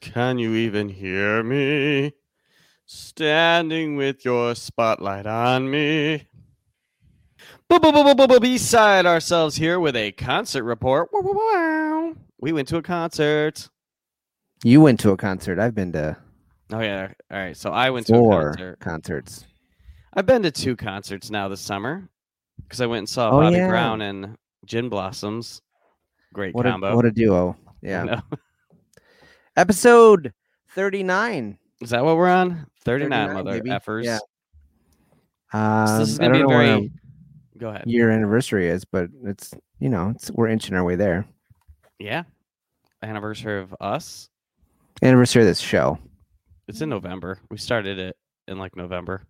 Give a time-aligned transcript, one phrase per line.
[0.00, 2.12] Can you even hear me?
[2.86, 6.26] Standing with your spotlight on me.
[7.68, 11.08] Beside ourselves here with a concert report.
[12.40, 13.68] We went to a concert.
[14.64, 15.58] You went to a concert.
[15.58, 16.16] I've been to
[16.72, 17.12] Oh yeah.
[17.30, 17.56] All right.
[17.56, 18.80] So I went to four concert.
[18.80, 19.46] concerts.
[20.14, 22.08] I've been to two concerts now this summer
[22.62, 23.68] because I went and saw Oh, Bobby yeah.
[23.68, 25.62] Brown and Gin Blossoms.
[26.32, 26.96] Great What a, combo.
[26.96, 27.56] what a duo.
[27.82, 28.04] Yeah.
[28.04, 28.20] know.
[29.60, 30.32] Episode
[30.70, 31.58] 39.
[31.82, 32.66] Is that what we're on?
[32.82, 33.68] 39, 39, mother baby.
[33.68, 34.04] effers.
[34.04, 34.18] Yeah.
[35.52, 36.90] So Um, this is gonna be a don't know where very.
[37.58, 37.84] Go ahead.
[37.86, 41.26] year anniversary is, but it's you know it's we're inching our way there.
[41.98, 42.22] Yeah.
[43.02, 44.30] Anniversary of us.
[45.02, 45.98] Anniversary of this show,
[46.66, 47.38] It's in November.
[47.50, 48.16] We started it
[48.48, 49.24] in like November.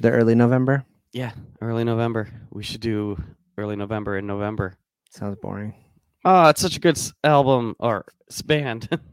[0.00, 0.86] the early November.
[1.12, 2.30] Yeah, early November.
[2.50, 3.22] We should do
[3.58, 4.78] early November in November.
[5.10, 5.74] Sounds boring.
[6.24, 8.06] Oh, it's such a good album or
[8.46, 8.88] band.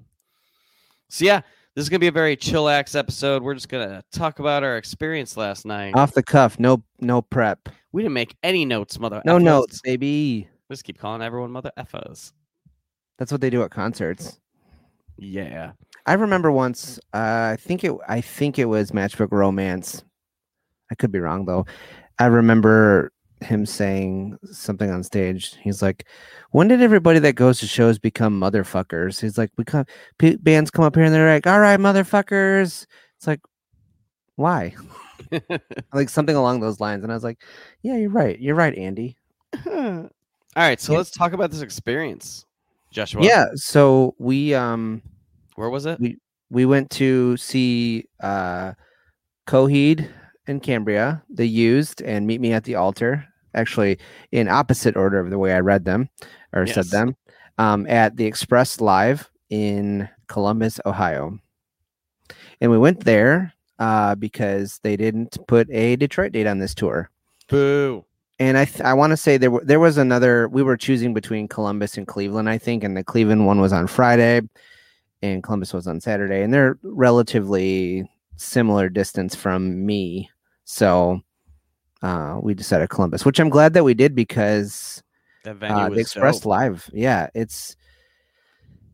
[1.12, 1.42] so yeah,
[1.76, 3.44] this is gonna be a very chillax episode.
[3.44, 5.96] We're just gonna talk about our experience last night.
[5.96, 9.22] Off the cuff, no no prep, we didn't make any notes, mother.
[9.26, 9.44] no effers.
[9.44, 10.48] notes, baby.
[10.70, 12.32] Just keep calling everyone mother effers.
[13.20, 14.40] That's what they do at concerts.
[15.18, 15.74] Yeah.
[16.06, 16.98] I remember once.
[17.14, 17.94] Uh, I think it.
[18.08, 20.04] I think it was Matchbook Romance.
[20.90, 21.66] I could be wrong though.
[22.20, 23.12] I remember
[23.42, 25.56] him saying something on stage.
[25.62, 26.06] He's like,
[26.52, 29.86] "When did everybody that goes to shows become motherfuckers?" He's like, "We come
[30.20, 32.86] p- bands come up here and they're like, all right, motherfuckers."
[33.18, 33.42] It's like,
[34.36, 34.76] why?
[35.94, 37.04] Like something along those lines.
[37.04, 37.42] And I was like,
[37.84, 38.40] "Yeah, you're right.
[38.40, 39.16] You're right, Andy."
[39.66, 40.10] All
[40.58, 40.98] right, so Yeah.
[40.98, 42.46] let's talk about this experience,
[42.92, 43.24] Joshua.
[43.24, 43.46] Yeah.
[43.56, 45.02] So we um
[45.56, 46.00] Where was it?
[46.50, 48.74] we went to see uh
[49.48, 50.10] Coheed
[50.48, 53.98] and Cambria, the used, and Meet Me at the Altar, actually
[54.32, 56.10] in opposite order of the way I read them
[56.54, 57.16] or said them,
[57.58, 61.38] um, at the Express Live in Columbus, Ohio.
[62.60, 67.10] And we went there uh, because they didn't put a Detroit date on this tour.
[67.48, 68.06] Boo.
[68.40, 71.14] And I th- I want to say there were, there was another we were choosing
[71.14, 74.42] between Columbus and Cleveland I think and the Cleveland one was on Friday
[75.22, 80.32] and Columbus was on Saturday and they're relatively similar distance from me
[80.64, 81.22] so
[82.02, 85.04] uh, we decided Columbus which I'm glad that we did because
[85.44, 86.46] That venue uh, was the Express dope.
[86.48, 86.90] Live.
[86.94, 87.76] Yeah it's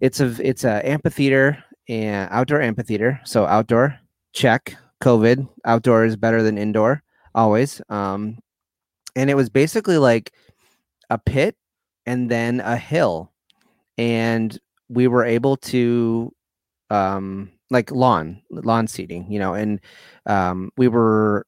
[0.01, 3.19] it's a it's a amphitheater and outdoor amphitheater.
[3.25, 3.97] So outdoor
[4.33, 4.75] check.
[5.01, 7.01] COVID outdoor is better than indoor
[7.33, 7.81] always.
[7.89, 8.39] Um
[9.15, 10.33] and it was basically like
[11.09, 11.55] a pit
[12.05, 13.31] and then a hill.
[13.97, 16.31] And we were able to
[16.89, 19.81] um like lawn lawn seating you know and
[20.25, 21.45] um we were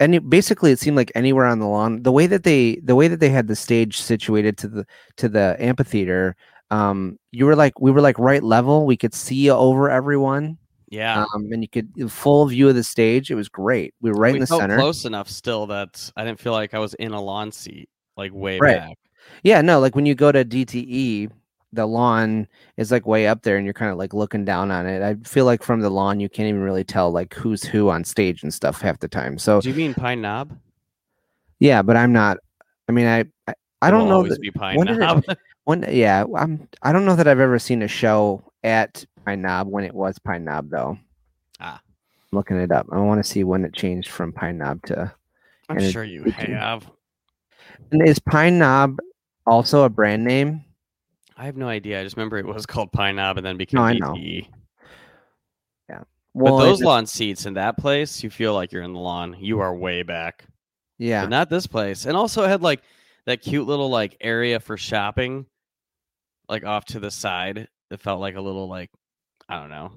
[0.00, 3.08] any basically it seemed like anywhere on the lawn the way that they the way
[3.08, 6.34] that they had the stage situated to the to the amphitheater
[6.70, 11.24] um you were like we were like right level we could see over everyone Yeah.
[11.34, 14.32] um and you could full view of the stage it was great we were right
[14.32, 17.12] we in the center close enough still that I didn't feel like I was in
[17.12, 18.78] a lawn seat, like way Right.
[18.78, 18.98] back.
[19.42, 21.30] Yeah, no, like when you go to DTE,
[21.74, 22.46] the lawn
[22.76, 25.02] is like way up there and you're kind of like looking down on it.
[25.02, 28.04] I feel like from the lawn you can't even really tell like who's who on
[28.04, 29.38] stage and stuff half the time.
[29.38, 30.56] So Do you mean Pine Knob?
[31.58, 32.38] yeah, but I'm not
[32.88, 35.24] I mean I I, I don't know that be Pine it- Knob.
[35.64, 39.68] when yeah, I'm I don't know that I've ever seen a show at Pine Knob
[39.68, 40.98] when it was Pine Knob though.
[41.60, 41.80] Ah.
[42.32, 42.86] I'm looking it up.
[42.92, 45.12] I want to see when it changed from Pine Knob to
[45.68, 46.86] I'm it- sure you have.
[47.90, 48.98] and is Pine Knob
[49.46, 50.63] also a brand name?
[51.36, 52.00] I have no idea.
[52.00, 54.12] I just remember it was called Pine Knob and then became I know.
[54.14, 54.48] DTE.
[56.36, 58.98] Well, but those just- lawn seats in that place, you feel like you're in the
[58.98, 59.36] lawn.
[59.38, 60.44] You are way back.
[60.98, 61.22] yeah.
[61.22, 62.06] But not this place.
[62.06, 62.82] And also it had like
[63.26, 65.46] that cute little like area for shopping,
[66.48, 67.68] like off to the side.
[67.92, 68.90] It felt like a little like
[69.48, 69.92] I don't know,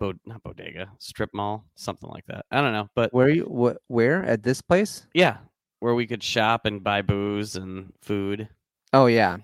[0.00, 2.46] bod not bodega, strip mall, something like that.
[2.50, 5.06] I don't know, but Where you wh- where at this place?
[5.12, 5.36] yeah,
[5.80, 8.48] where we could shop and buy booze and food.
[8.94, 9.36] Oh yeah.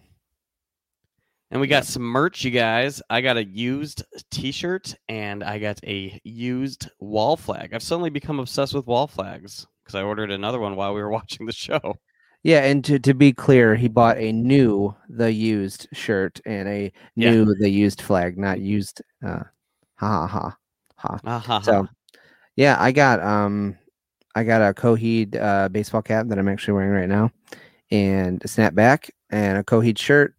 [1.51, 3.01] And we got some merch, you guys.
[3.09, 7.73] I got a used T-shirt and I got a used wall flag.
[7.73, 11.11] I've suddenly become obsessed with wall flags because I ordered another one while we were
[11.19, 11.95] watching the show.
[12.43, 16.93] Yeah, and to, to be clear, he bought a new the used shirt and a
[17.17, 17.31] Yeah.
[17.31, 19.43] new the used flag, not used uh
[19.97, 20.57] ha ha ha
[20.97, 21.19] ha.
[21.25, 21.61] Ha, ha.
[21.63, 21.89] So
[22.57, 23.77] yeah, I got um
[24.35, 27.31] I got a Coheed uh baseball cap that I'm actually wearing right now
[27.91, 30.35] and a snapback and a Coheed shirt.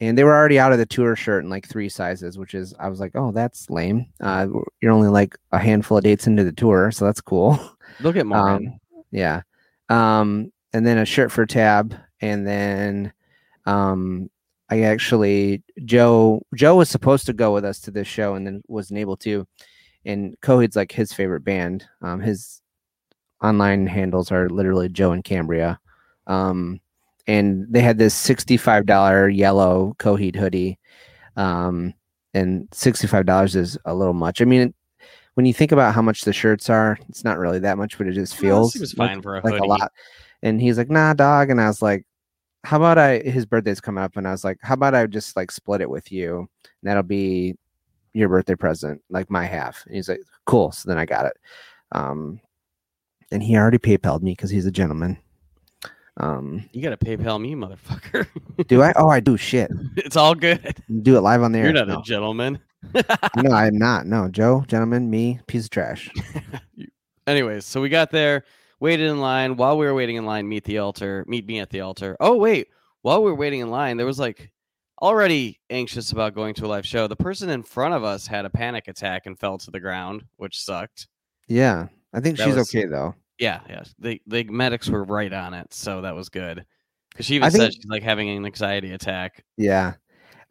[0.00, 2.72] And they were already out of the tour shirt in like three sizes, which is
[2.78, 4.06] I was like, oh, that's lame.
[4.20, 4.46] Uh,
[4.80, 7.58] you're only like a handful of dates into the tour, so that's cool.
[8.00, 8.32] Look at in.
[8.32, 8.78] Um,
[9.10, 9.42] yeah.
[9.88, 13.12] Um, and then a shirt for Tab, and then
[13.66, 14.30] um,
[14.70, 18.62] I actually Joe Joe was supposed to go with us to this show and then
[18.68, 19.46] wasn't able to.
[20.04, 21.84] And Coheed's like his favorite band.
[22.02, 22.62] Um, his
[23.42, 25.78] online handles are literally Joe and Cambria.
[26.26, 26.80] Um,
[27.28, 30.78] and they had this sixty-five dollar yellow Coheed hoodie.
[31.36, 31.94] Um,
[32.34, 34.42] and sixty-five dollars is a little much.
[34.42, 34.74] I mean,
[35.34, 38.08] when you think about how much the shirts are, it's not really that much, but
[38.08, 39.64] it just feels it was like- for a like hoodie.
[39.64, 39.92] a lot.
[40.42, 41.50] And he's like, nah, dog.
[41.50, 42.06] And I was like,
[42.64, 44.16] how about I, his birthday's coming up.
[44.16, 46.38] And I was like, how about I just like split it with you?
[46.38, 46.48] And
[46.82, 47.56] that'll be
[48.14, 49.84] your birthday present, like my half.
[49.86, 50.70] And he's like, cool.
[50.70, 51.36] So then I got it.
[51.90, 52.40] Um,
[53.32, 55.18] and he already PayPal'd me because he's a gentleman.
[56.18, 58.26] Um, You got to PayPal me, motherfucker.
[58.66, 58.92] do I?
[58.96, 59.36] Oh, I do.
[59.36, 59.70] Shit.
[59.96, 60.76] it's all good.
[61.02, 61.64] Do it live on the air.
[61.66, 62.00] You're not no.
[62.00, 62.58] a gentleman.
[63.36, 64.06] no, I'm not.
[64.06, 66.10] No, Joe, gentleman, me, piece of trash.
[67.26, 68.44] Anyways, so we got there,
[68.80, 69.56] waited in line.
[69.56, 72.16] While we were waiting in line, meet the altar, meet me at the altar.
[72.20, 72.68] Oh wait,
[73.02, 74.50] while we were waiting in line, there was like
[75.02, 77.06] already anxious about going to a live show.
[77.06, 80.24] The person in front of us had a panic attack and fell to the ground,
[80.36, 81.06] which sucked.
[81.48, 83.14] Yeah, I think That she's was- okay though.
[83.38, 83.84] Yeah, yeah.
[83.98, 86.64] The the medics were right on it, so that was good.
[87.10, 89.44] Because she even I said think- she's like having an anxiety attack.
[89.56, 89.94] Yeah.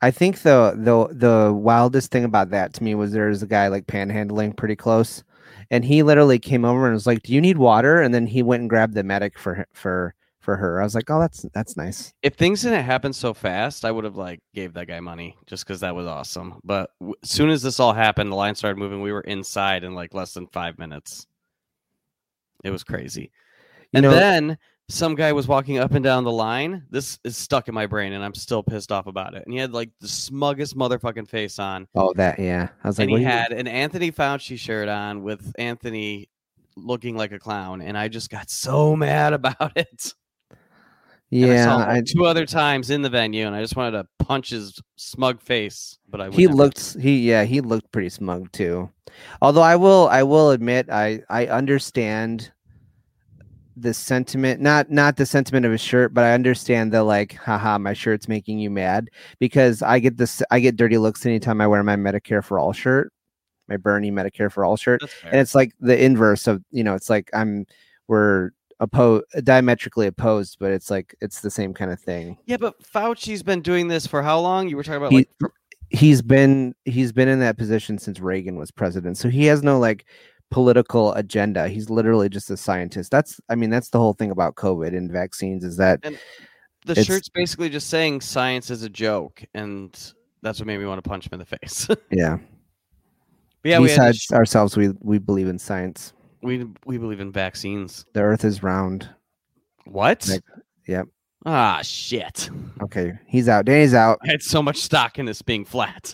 [0.02, 3.48] I think the the the wildest thing about that to me was there was a
[3.48, 5.24] guy like panhandling pretty close,
[5.72, 8.44] and he literally came over and was like, "Do you need water?" And then he
[8.44, 10.80] went and grabbed the medic for her- for for her.
[10.80, 14.04] I was like, "Oh, that's that's nice." If things didn't happen so fast, I would
[14.04, 16.60] have like gave that guy money just because that was awesome.
[16.64, 19.02] But w- as soon as this all happened, the line started moving.
[19.02, 21.26] We were inside in like less than five minutes.
[22.64, 23.32] It was crazy.
[23.92, 24.58] You and know- then
[24.90, 26.84] some guy was walking up and down the line.
[26.90, 29.44] This is stuck in my brain, and I'm still pissed off about it.
[29.46, 32.70] And he had like the smuggest motherfucking face on, Oh, that yeah.
[32.84, 36.30] I was like, and he had an Anthony Fauci shirt on with Anthony
[36.78, 40.14] looking like a clown, and I just got so mad about it.
[41.32, 44.08] I yeah, him I, two other times in the venue, and I just wanted to
[44.20, 46.56] punch his smug face, but I he never.
[46.56, 48.90] looked he yeah he looked pretty smug too.
[49.42, 52.52] Although I will I will admit I I understand
[53.80, 57.78] the sentiment not not the sentiment of his shirt but i understand the like haha
[57.78, 59.08] my shirt's making you mad
[59.38, 62.74] because i get this i get dirty looks anytime i wear my medicare for all
[62.74, 63.14] shirt
[63.68, 67.10] my bernie medicare for all shirt and it's like the inverse of you know it's
[67.10, 67.68] like i'm
[68.08, 72.38] we're opposed diametrically opposed but it's like it's the same kind of thing.
[72.46, 74.70] Yeah, but Fauci's been doing this for how long?
[74.70, 75.52] You were talking about he, like
[75.90, 79.80] he's been he's been in that position since reagan was president so he has no
[79.80, 80.06] like
[80.50, 81.68] political agenda.
[81.68, 83.12] He's literally just a scientist.
[83.12, 86.04] That's i mean that's the whole thing about covid and vaccines is that
[86.86, 91.04] the shirt's basically just saying science is a joke, and that's what made me want
[91.04, 91.86] to punch him in the face.
[91.88, 92.38] but yeah
[93.68, 96.10] yeah, we, besides ourselves we we believe in science.
[96.10, 98.06] sh- we we believe in vaccines.
[98.14, 99.10] the earth is round
[99.86, 100.28] What?
[100.30, 100.44] Like-
[100.88, 101.08] yep.
[101.46, 102.50] Ah, shit.
[102.82, 106.14] okay he's out danny's out I had so much stock in this being flat.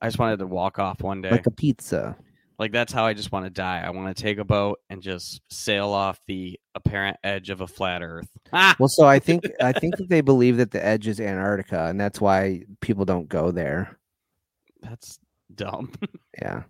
[0.00, 1.30] I just wanted to walk off one day.
[1.30, 2.16] like a pizza
[2.58, 3.80] Like that's how I just want to die.
[3.80, 7.66] I want to take a boat and just sail off the apparent edge of a
[7.66, 8.28] flat Earth.
[8.52, 11.86] Ah, well so i think i think that they believe that the edge is antarctica
[11.86, 13.98] and that's why people don't go there
[14.82, 15.18] that's
[15.54, 15.92] dumb.
[16.42, 16.64] Yeah.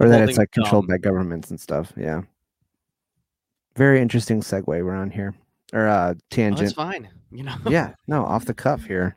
[0.00, 1.92] Or that it's like controlled by governments and stuff.
[1.96, 2.22] Yeah.
[3.76, 5.34] Very interesting segue we're on here.
[5.72, 6.74] Or uh that's tangent.
[6.74, 7.08] fine.
[7.30, 7.56] You know.
[7.68, 9.16] yeah, no, off the cuff here.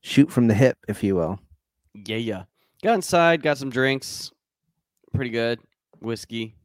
[0.00, 1.38] Shoot from the hip, if you will.
[1.94, 2.42] Yeah, yeah.
[2.82, 4.32] Got inside, got some drinks.
[5.14, 5.60] Pretty good.
[6.00, 6.56] Whiskey.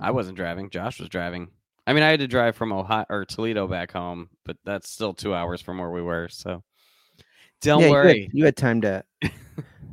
[0.00, 0.70] I wasn't driving.
[0.70, 1.48] Josh was driving.
[1.86, 5.12] I mean, I had to drive from Ohio or Toledo back home, but that's still
[5.12, 6.28] two hours from where we were.
[6.30, 6.62] So
[7.60, 8.30] don't yeah, you had- worry.
[8.32, 9.04] You had, time to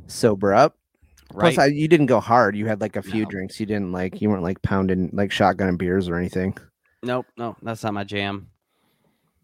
[0.06, 0.76] sober up.
[1.32, 1.54] Right?
[1.54, 2.56] Plus, I, you didn't go hard.
[2.56, 3.30] You had like a few No.
[3.30, 3.60] drinks.
[3.60, 6.56] You didn't like, you weren't like pounding like shotgun and beers or anything.
[7.02, 8.48] Nope, no, that's not my jam.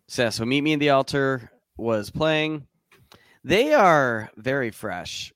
[0.09, 2.67] So, so Meet Me in the Altar was playing.
[3.45, 5.33] They are very fresh.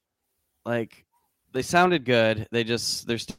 [0.64, 1.04] Like
[1.52, 2.46] they sounded good.
[2.50, 3.38] They just they're st-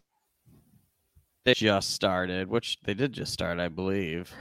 [1.46, 4.32] they just started, which they did just start, I believe.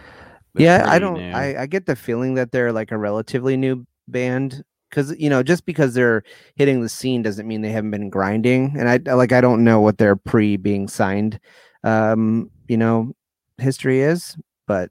[0.55, 1.19] They're yeah, I don't.
[1.19, 5.43] I, I get the feeling that they're like a relatively new band because you know
[5.43, 6.23] just because they're
[6.57, 8.75] hitting the scene doesn't mean they haven't been grinding.
[8.79, 11.41] And I like I don't know what their pre being signed,
[11.85, 13.15] um, you know,
[13.59, 14.91] history is, but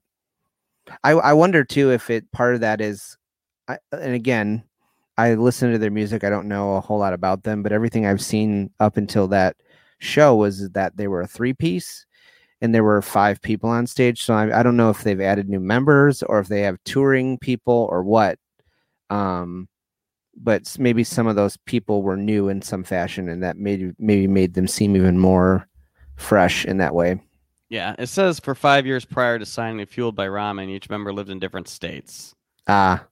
[1.03, 3.17] I I wonder too if it part of that is,
[3.67, 4.63] I, and again,
[5.17, 6.23] I listen to their music.
[6.23, 9.55] I don't know a whole lot about them, but everything I've seen up until that
[9.99, 12.05] show was that they were a three piece
[12.61, 14.23] and there were five people on stage.
[14.23, 17.37] So I, I don't know if they've added new members or if they have touring
[17.39, 18.39] people or what.
[19.09, 19.67] Um,
[20.37, 24.27] but maybe some of those people were new in some fashion, and that maybe maybe
[24.27, 25.67] made them seem even more
[26.15, 27.21] fresh in that way.
[27.69, 31.29] yeah, it says for five years prior to signing Fueled by Ramen, each member lived
[31.29, 32.33] in different states.
[32.67, 33.05] Ah,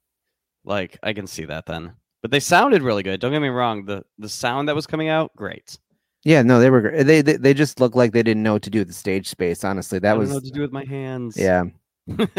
[0.63, 1.93] Like I can see that then.
[2.21, 3.19] But they sounded really good.
[3.19, 3.85] Don't get me wrong.
[3.85, 5.77] The the sound that was coming out, great.
[6.23, 8.71] Yeah, no, they were they they, they just looked like they didn't know what to
[8.71, 9.63] do with the stage space.
[9.63, 11.37] Honestly, I that don't was know what to do with my hands.
[11.37, 11.65] yeah.
[12.07, 12.29] Which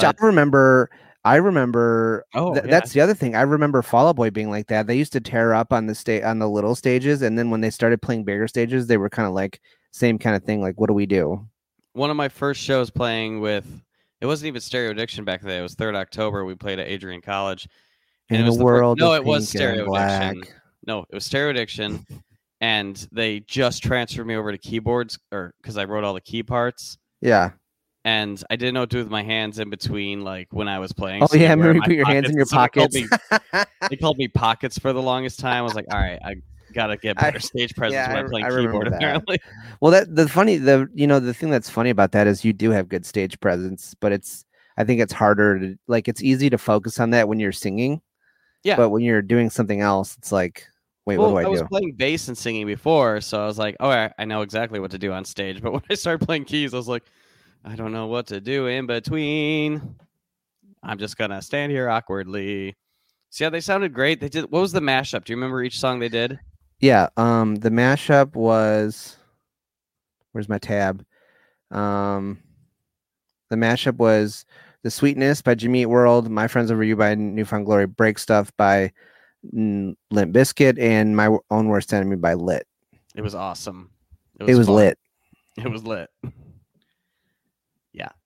[0.00, 0.90] But- I remember.
[1.26, 2.24] I remember.
[2.34, 2.70] Oh, th- yeah.
[2.70, 3.34] That's the other thing.
[3.34, 4.86] I remember Fall Out Boy being like that.
[4.86, 7.60] They used to tear up on the state on the little stages, and then when
[7.60, 9.60] they started playing bigger stages, they were kind of like
[9.92, 10.60] same kind of thing.
[10.62, 11.46] Like, what do we do?
[11.92, 13.64] one of my first shows playing with
[14.20, 15.58] it wasn't even Stereo Addiction back then.
[15.60, 16.44] It was Third October.
[16.44, 17.66] We played at Adrian College.
[18.28, 19.92] And it In was the the fir- world, no, it was Stereo.
[19.94, 20.54] Addiction.
[20.86, 22.04] No, it was Stereo Addiction,
[22.60, 26.42] and they just transferred me over to keyboards, or because I wrote all the key
[26.42, 27.50] parts, Yeah.
[28.06, 30.78] And I didn't know what to do with my hands in between, like when I
[30.78, 31.24] was playing.
[31.24, 32.94] Oh so yeah, remember you put your hands in your So they called pockets.
[32.94, 33.58] me-
[33.90, 35.56] They called me pockets for the longest time.
[35.58, 36.36] I was like, all right, I
[36.72, 38.86] gotta get I- better stage presence yeah, when I- I'm playing I keyboard.
[38.92, 38.94] that.
[38.96, 39.38] Apparently,
[39.80, 42.52] Well, that the funny the you know the thing that's funny about that is you
[42.52, 44.44] do have good stage presence, but it's
[44.78, 48.00] I think it's harder to like it's easy to focus on that when you're singing.
[48.62, 48.76] Yeah.
[48.76, 50.66] But when you're doing something else, it's like,
[51.06, 51.48] wait, well, what do I?
[51.48, 54.42] I was playing bass and singing before, so I was like, oh, I, I know
[54.42, 55.60] exactly what to do on stage.
[55.62, 57.04] But when I started playing keys, I was like,
[57.66, 59.96] I don't know what to do in between.
[60.84, 62.76] I'm just gonna stand here awkwardly.
[63.30, 64.20] See how they sounded great.
[64.20, 64.50] They did.
[64.52, 65.24] What was the mashup?
[65.24, 66.38] Do you remember each song they did?
[66.78, 67.08] Yeah.
[67.16, 69.16] Um, the mashup was
[70.30, 71.04] where's my tab?
[71.72, 72.38] Um,
[73.50, 74.44] the mashup was
[74.84, 78.20] the sweetness by Jimmy Eat World, My Friends Over You by New Found Glory, Break
[78.20, 78.92] Stuff by
[79.52, 82.64] Limp Bizkit, and My Own Worst Enemy by Lit.
[83.16, 83.90] It was awesome.
[84.38, 84.76] It was, fun.
[84.76, 84.98] lit.
[85.56, 86.10] It was lit.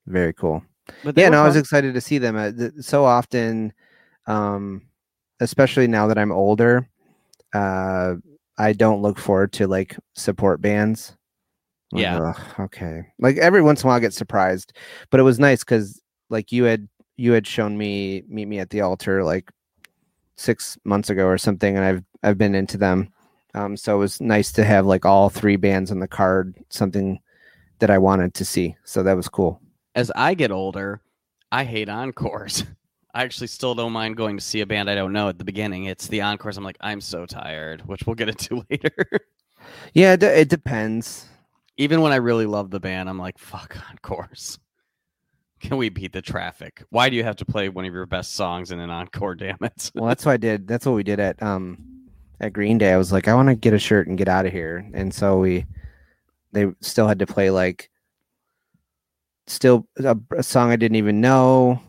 [0.07, 0.63] Very cool.
[1.05, 2.37] But yeah, no, I was excited to see them.
[2.37, 3.73] Uh, so often,
[4.27, 4.83] um,
[5.41, 6.89] especially now that I'm older,
[7.55, 8.15] uh,
[8.59, 11.17] I don't look forward to like support bands.
[11.93, 12.19] Like, Yeah.
[12.19, 13.03] ugh, okay.
[13.19, 14.73] Like every once in a while, I get surprised,
[15.11, 18.71] but it was nice because like you had you had shown me meet me at
[18.71, 19.51] the altar like
[20.37, 23.13] six months ago or something, and I've I've been into them.
[23.55, 27.21] Um, so it was nice to have like all three bands on the card, something
[27.81, 28.77] that I wanted to see.
[28.85, 29.61] So that was cool.
[29.95, 31.01] As I get older,
[31.51, 32.65] I hate encores.
[33.15, 35.45] I actually still don't mind going to see a band I don't know at the
[35.45, 35.87] beginning.
[35.87, 36.57] It's the encores.
[36.57, 39.07] I'm like, I'm so tired, which we'll get into later.
[39.95, 41.27] Yeah, it, it depends.
[41.77, 44.59] Even when I really love the band, I'm like, fuck encores.
[45.61, 46.83] Can we beat the traffic?
[46.91, 49.35] Why do you have to play one of your best songs in an encore?
[49.35, 49.91] Damn it!
[49.95, 50.67] Well, that's what I did.
[50.67, 52.09] That's what we did at um
[52.41, 52.95] at Green Day.
[52.95, 55.13] I was like, I want to get a shirt and get out of here, and
[55.13, 55.67] so we
[56.53, 57.91] they still had to play like
[59.51, 61.81] still a, a song I didn't even know.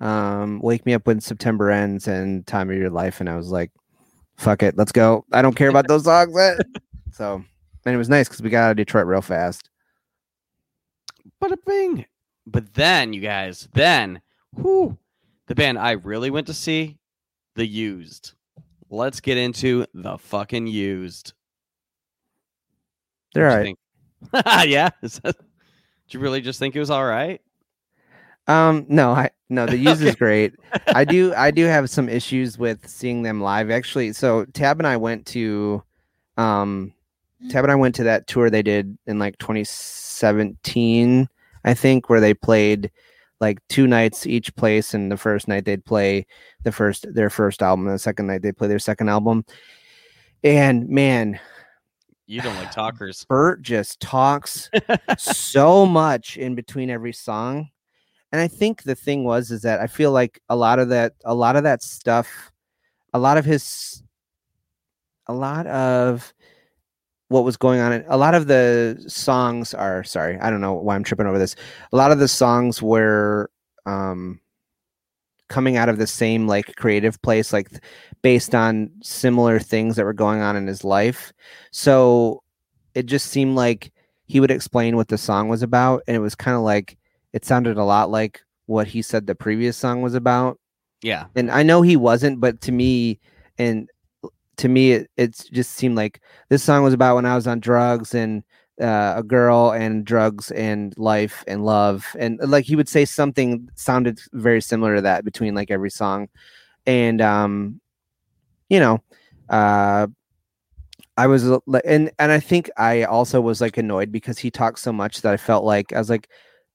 [0.00, 3.50] Um, Wake Me Up When September Ends and Time of Your Life, and I was
[3.50, 3.70] like,
[4.36, 5.24] fuck it, let's go.
[5.32, 6.34] I don't care about those songs.
[7.12, 7.42] so,
[7.84, 9.70] and it was nice because we got out of Detroit real fast.
[11.42, 12.06] Bada bing.
[12.46, 14.22] But then, you guys, then,
[14.54, 14.96] whoo,
[15.46, 16.96] the band I really went to see,
[17.56, 18.32] The Used.
[18.90, 21.34] Let's get into the fucking Used.
[23.34, 23.76] They're all right.
[24.68, 24.88] yeah.
[26.08, 27.40] Is that- Did you really just think it was all right?
[28.46, 30.54] Um, no, I no, the use is great.
[30.88, 34.12] I do I do have some issues with seeing them live actually.
[34.14, 35.82] So Tab and I went to
[36.36, 36.92] um
[37.50, 41.28] Tab and I went to that tour they did in like 2017,
[41.64, 42.90] I think, where they played
[43.40, 46.26] like two nights each place and the first night they'd play
[46.64, 49.44] the first their first album, and the second night they'd play their second album.
[50.42, 51.38] And man,
[52.28, 53.24] You don't like talkers.
[53.28, 54.70] Bert just talks
[55.18, 57.70] so much in between every song.
[58.30, 61.14] And I think the thing was is that I feel like a lot of that
[61.24, 62.52] a lot of that stuff
[63.14, 64.02] a lot of his
[65.26, 66.34] a lot of
[67.28, 70.94] what was going on a lot of the songs are sorry, I don't know why
[70.94, 71.56] I'm tripping over this.
[71.92, 73.50] A lot of the songs were
[73.86, 74.40] um
[75.48, 77.68] coming out of the same like creative place like
[78.22, 81.32] based on similar things that were going on in his life.
[81.70, 82.42] So
[82.94, 83.92] it just seemed like
[84.26, 86.96] he would explain what the song was about and it was kind of like
[87.32, 90.58] it sounded a lot like what he said the previous song was about
[91.02, 91.26] Yeah.
[91.34, 93.18] and i know he wasn't but to me
[93.56, 93.88] and
[94.56, 97.60] to me it, it just seemed like this song was about when i was on
[97.60, 98.42] drugs and
[98.80, 103.68] uh, a girl and drugs and life and love and like he would say something
[103.74, 106.28] sounded very similar to that between like every song
[106.86, 107.80] and um
[108.68, 109.02] you know
[109.50, 110.06] uh
[111.16, 111.44] I was
[111.84, 115.32] and and I think I also was like annoyed because he talked so much that
[115.32, 116.28] I felt like I was like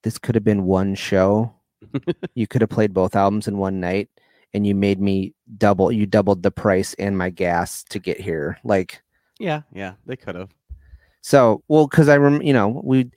[0.04, 1.54] this could have been one show.
[2.36, 4.10] you could have played both albums in one night
[4.54, 8.60] and you made me double you doubled the price and my gas to get here.
[8.66, 9.02] Like
[9.40, 9.62] Yeah.
[9.72, 9.94] Yeah.
[10.06, 10.50] They could have.
[11.24, 13.10] So well cuz I remember, you know we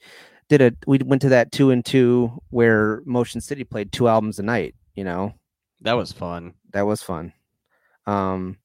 [0.49, 4.39] did a we went to that 2 and 2 where Motion City played two albums
[4.39, 5.33] a night, you know.
[5.81, 6.53] That was fun.
[6.73, 7.33] That was fun.
[8.07, 8.57] Um,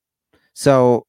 [0.55, 1.07] so,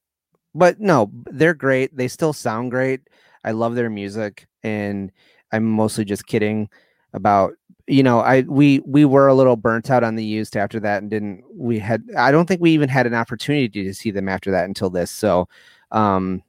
[0.56, 1.96] but no, they're great.
[1.96, 3.02] They still sound great.
[3.44, 5.12] I love their music, and
[5.52, 6.70] I'm mostly just kidding
[7.14, 7.54] about
[7.88, 11.02] you know i we we were a little burnt out on the used after that
[11.02, 14.30] and didn't we had i don't think we even had an opportunity to see them
[14.30, 15.48] after that until this so
[15.92, 16.42] um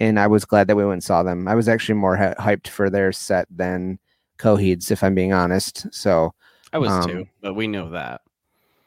[0.00, 2.68] and i was glad that we went and saw them i was actually more hyped
[2.68, 3.98] for their set than
[4.38, 6.32] coheed's if i'm being honest so
[6.72, 8.20] I was Um, too, but we know that.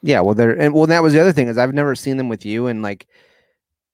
[0.04, 2.30] yeah well they're and well that was the other thing is i've never seen them
[2.30, 3.08] with you and like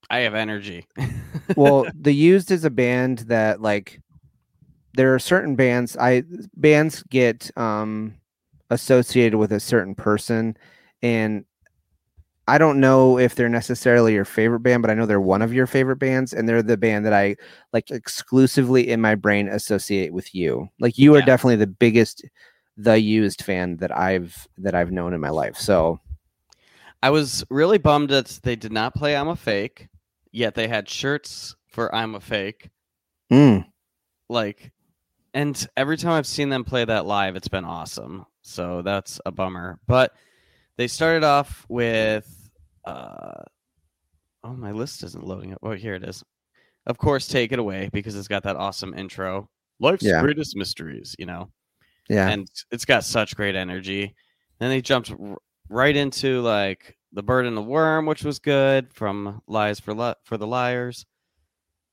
[0.09, 0.85] I have energy.
[1.57, 3.99] well the used is a band that like
[4.93, 6.23] there are certain bands i
[6.55, 8.15] bands get um
[8.69, 10.55] associated with a certain person
[11.01, 11.45] and
[12.47, 15.53] i don't know if they're necessarily your favorite band but i know they're one of
[15.53, 17.35] your favorite bands and they're the band that i
[17.73, 22.23] like exclusively in my brain associate with you like you are definitely the biggest
[22.77, 25.99] the used fan that i've that i've known in my life so
[27.03, 29.87] I was really bummed that they did not play I'm a Fake,
[30.31, 32.69] yet they had shirts for I'm a Fake.
[33.31, 33.65] mm,
[34.29, 34.71] Like,
[35.33, 38.25] and every time I've seen them play that live, it's been awesome.
[38.41, 39.79] So that's a bummer.
[39.87, 40.13] But
[40.77, 42.36] they started off with,
[42.87, 43.43] uh,
[44.43, 45.59] oh, my list isn't loading up.
[45.63, 46.23] Oh, here it is.
[46.85, 49.49] Of course, take it away because it's got that awesome intro.
[49.79, 50.21] Life's Yeah.
[50.21, 51.49] greatest mysteries, you know.
[52.09, 54.15] yeah and it's got such great energy.
[54.59, 55.37] Then they jumped r-
[55.69, 60.15] right into like the bird and the worm, which was good from Lies for Li-
[60.23, 61.05] for the Liars.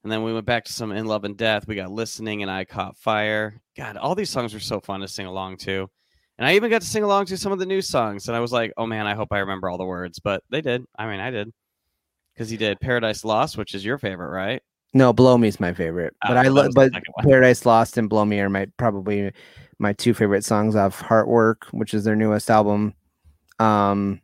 [0.04, 1.66] And then we went back to some In Love and Death.
[1.66, 3.60] We got Listening and I Caught Fire.
[3.76, 5.90] God, all these songs were so fun to sing along to.
[6.38, 8.26] And I even got to sing along to some of the new songs.
[8.28, 10.18] And I was like, oh man, I hope I remember all the words.
[10.18, 10.84] But they did.
[10.98, 11.52] I mean, I did.
[12.34, 14.60] Because he did Paradise Lost, which is your favorite, right?
[14.92, 16.70] No, Blow Me is my favorite, Oh, but I love.
[16.74, 16.92] But.
[17.20, 19.32] Paradise Lost and Blow Me are my probably
[19.78, 22.94] my two favorite songs off Heartwork, which is their newest album.
[23.58, 24.20] Um,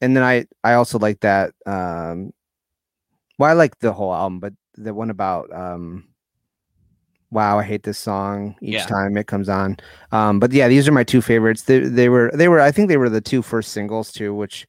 [0.00, 1.52] and then I I also like that.
[1.66, 2.32] Um,
[3.38, 6.08] well, I like the whole album, but the one about um,
[7.32, 8.86] Wow, I hate this song each Yeah.
[8.86, 9.76] time it comes on.
[10.10, 11.62] Um, but yeah, these are my two favorites.
[11.62, 14.66] They they were they were I think they were the two first singles too, which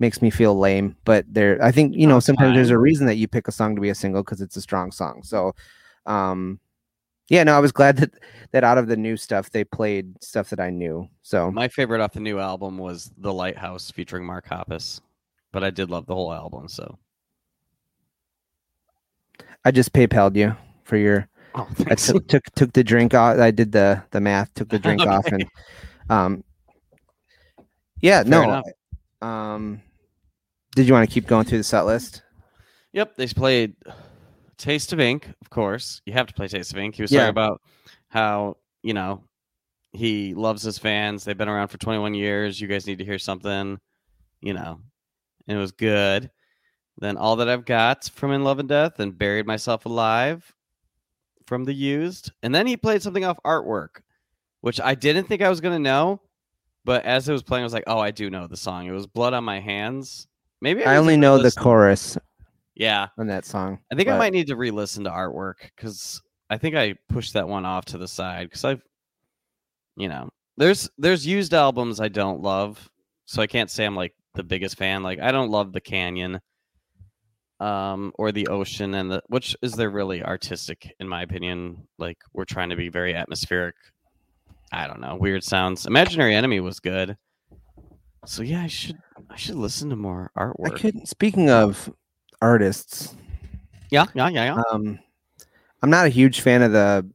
[0.00, 0.96] makes me feel lame.
[1.04, 3.76] But they're I think you know sometimes there's a reason that you pick a song
[3.76, 5.22] to be a single because it's a strong song.
[5.22, 5.54] So,
[6.06, 6.58] um,
[7.28, 8.10] yeah, no, I was glad that
[8.50, 11.08] that out of the new stuff they played stuff that I knew.
[11.22, 15.00] So My favorite off the new album was The Lighthouse featuring Mark Hoppus.
[15.52, 16.98] But I did love the whole album, so.
[19.64, 21.28] I just PayPal'd you for your.
[21.54, 23.38] Oh, I took took took the drink off.
[23.38, 24.54] I did the the math.
[24.54, 25.46] Took the drink off and
[26.08, 26.44] um.
[28.00, 28.62] Yeah, Fair no.
[29.20, 29.82] Um,
[30.74, 32.22] did you want to keep going through the set list?
[32.92, 33.74] Yep, they played
[34.56, 36.00] Taste of Ink, of course.
[36.06, 36.94] You have to play Taste of Ink.
[36.94, 37.20] He was Yeah.
[37.20, 37.60] talking about
[38.08, 39.22] how, you know,
[39.92, 41.24] he loves his fans.
[41.24, 42.60] They've been around for 21 years.
[42.60, 43.78] You guys need to hear something,
[44.40, 44.80] you know.
[45.46, 46.30] And it was good.
[46.98, 50.54] Then All That I've Got from In Love and Death and Buried Myself Alive
[51.50, 52.30] from The Used.
[52.44, 54.02] And then he played something off Heartwork,
[54.60, 56.20] which I didn't think I was going to know.
[56.84, 58.86] But as it was playing, I was like, oh, I do know the song.
[58.86, 60.28] It was Blood on My Hands.
[60.62, 62.16] Maybe I need only know the chorus
[62.76, 63.08] Yeah.
[63.18, 63.80] on that song.
[63.92, 67.48] I think I might need to re-listen to Heartwork because I think I pushed that
[67.48, 68.82] one off to the side because I've,
[69.96, 72.88] you know, there's there's used albums I don't love,
[73.26, 75.02] so I can't say I'm like the biggest fan.
[75.02, 76.40] Like I don't love the Canyon,
[77.60, 81.86] um, or the Ocean, and the which is they're really artistic in my opinion.
[81.98, 83.76] Like we're trying to be very atmospheric.
[84.72, 85.86] I don't know, weird sounds.
[85.86, 87.16] Imaginary Enemy was good,
[88.24, 91.08] so yeah, I should I should listen to more Heartwork I could.
[91.08, 91.92] Speaking of
[92.40, 93.14] artists,
[93.90, 94.62] Yeah, yeah, yeah, yeah.
[94.72, 94.98] um,
[95.82, 97.08] I'm not a huge fan of the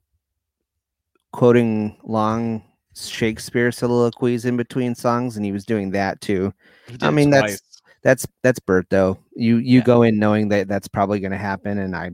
[1.32, 2.64] quoting long
[2.96, 6.54] Shakespeare soliloquies in between songs, and he was doing that too.
[7.02, 7.62] I mean, twice.
[7.62, 7.75] That's
[8.06, 9.18] that's that's Bert though.
[9.36, 9.84] You you Yeah.
[9.86, 12.12] go in knowing that that's probably going to happen, and I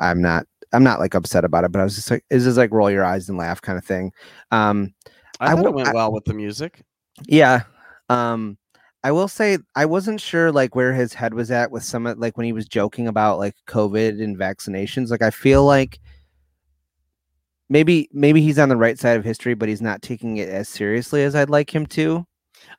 [0.00, 2.56] I'm not I'm not like upset about it, but I was just like, is this
[2.56, 4.10] like roll your eyes and laugh kind of thing.
[4.50, 4.92] Um,
[5.38, 6.82] I I thought will- it went I- well with the music.
[7.26, 7.62] Yeah.
[8.08, 8.58] Um
[9.04, 12.18] I will say I wasn't sure like where his head was at with some of
[12.18, 15.10] like when he was joking about like COVID and vaccinations.
[15.10, 16.00] Like I feel like
[17.68, 20.68] maybe maybe he's on the right side of history, but he's not taking it as
[20.68, 22.26] seriously as I'd like him to.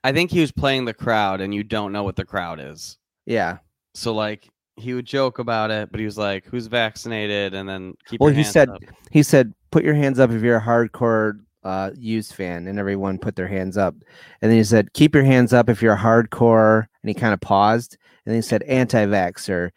[0.03, 2.97] I think he was playing the crowd, and you don't know what the crowd is.
[3.25, 3.57] Yeah.
[3.93, 7.93] So like he would joke about it, but he was like, "Who's vaccinated?" And then
[8.07, 8.21] keep.
[8.21, 8.81] Well, your he said- up.
[9.12, 13.17] He said, put your hands up if you're a hardcore uh used fan, and everyone
[13.17, 13.95] put their hands up.
[14.41, 17.33] And then he said, keep your hands up if you're a hardcore and he kind
[17.33, 19.71] of paused and then he said anti-vaxxer.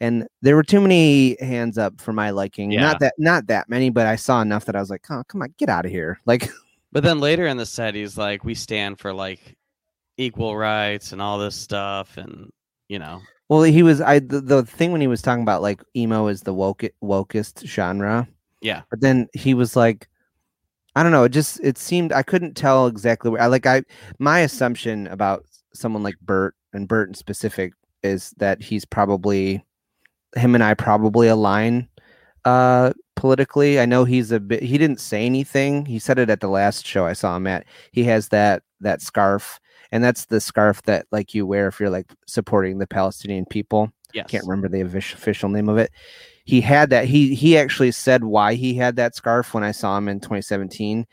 [0.00, 2.70] And there were too many hands up for my liking.
[2.70, 2.80] Yeah.
[2.80, 5.42] Not that not that many, but I saw enough that I was like, oh come
[5.42, 6.20] on, get out of here.
[6.24, 6.50] Like
[6.92, 9.58] But then later in the set, he's like, "We stand for like
[10.18, 12.50] equal rights and all this stuff, and
[12.88, 15.82] you know, Well, he was I the, the thing when he was talking about like
[15.96, 18.28] emo is the woke wokest genre,
[18.60, 20.08] yeah, but then he was like,
[20.96, 23.82] I don't know, it just it seemed I couldn't tell exactly where I like I
[24.18, 29.64] my assumption about someone like Bert and Bert in specific is that he's probably
[30.36, 31.88] him and I probably align
[32.44, 33.80] uh politically.
[33.80, 35.86] I know he's a bit he didn't say anything.
[35.86, 37.64] He said it at the last show I saw him at.
[37.92, 39.60] He has that that scarf
[39.92, 43.90] and that's the scarf that like you wear if you're like supporting the Palestinian people.
[44.12, 45.90] yes, Can't remember the official name of it.
[46.44, 47.06] He had that.
[47.06, 51.06] He he actually said why he had that scarf when I saw him in 2017.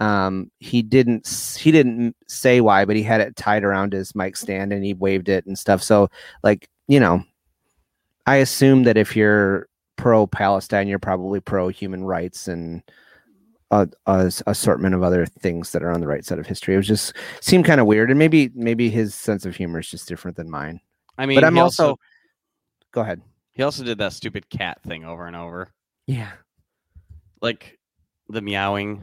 [0.00, 4.36] Um, he didn't he didn't say why, but he had it tied around his mic
[4.36, 5.82] stand and he waved it and stuff.
[5.82, 6.08] So
[6.42, 7.22] like you know,
[8.26, 12.82] I assume that if you're pro Palestine, you're probably pro human rights and
[13.70, 16.74] a, a assortment of other things that are on the right side of history.
[16.74, 19.88] It was just seemed kind of weird, and maybe maybe his sense of humor is
[19.90, 20.80] just different than mine.
[21.18, 21.98] I mean, but I'm he also,
[22.92, 23.20] go ahead.
[23.52, 25.68] he also did that stupid cat thing over and over,
[26.06, 26.30] Yeah,
[27.42, 27.78] like
[28.28, 29.00] the meowing,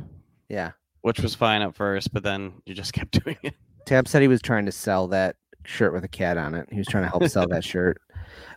[0.49, 0.71] yeah.
[1.01, 3.53] which was fine at first, but then you just kept doing it.
[3.85, 6.67] Tab said he was trying to sell that shirt with a cat on it.
[6.71, 8.01] He was trying to help sell that shirt.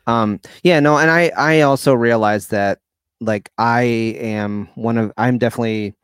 [0.07, 2.79] Um, yeah, no, and I I also realized that
[3.21, 5.95] like I am one of I'm definitely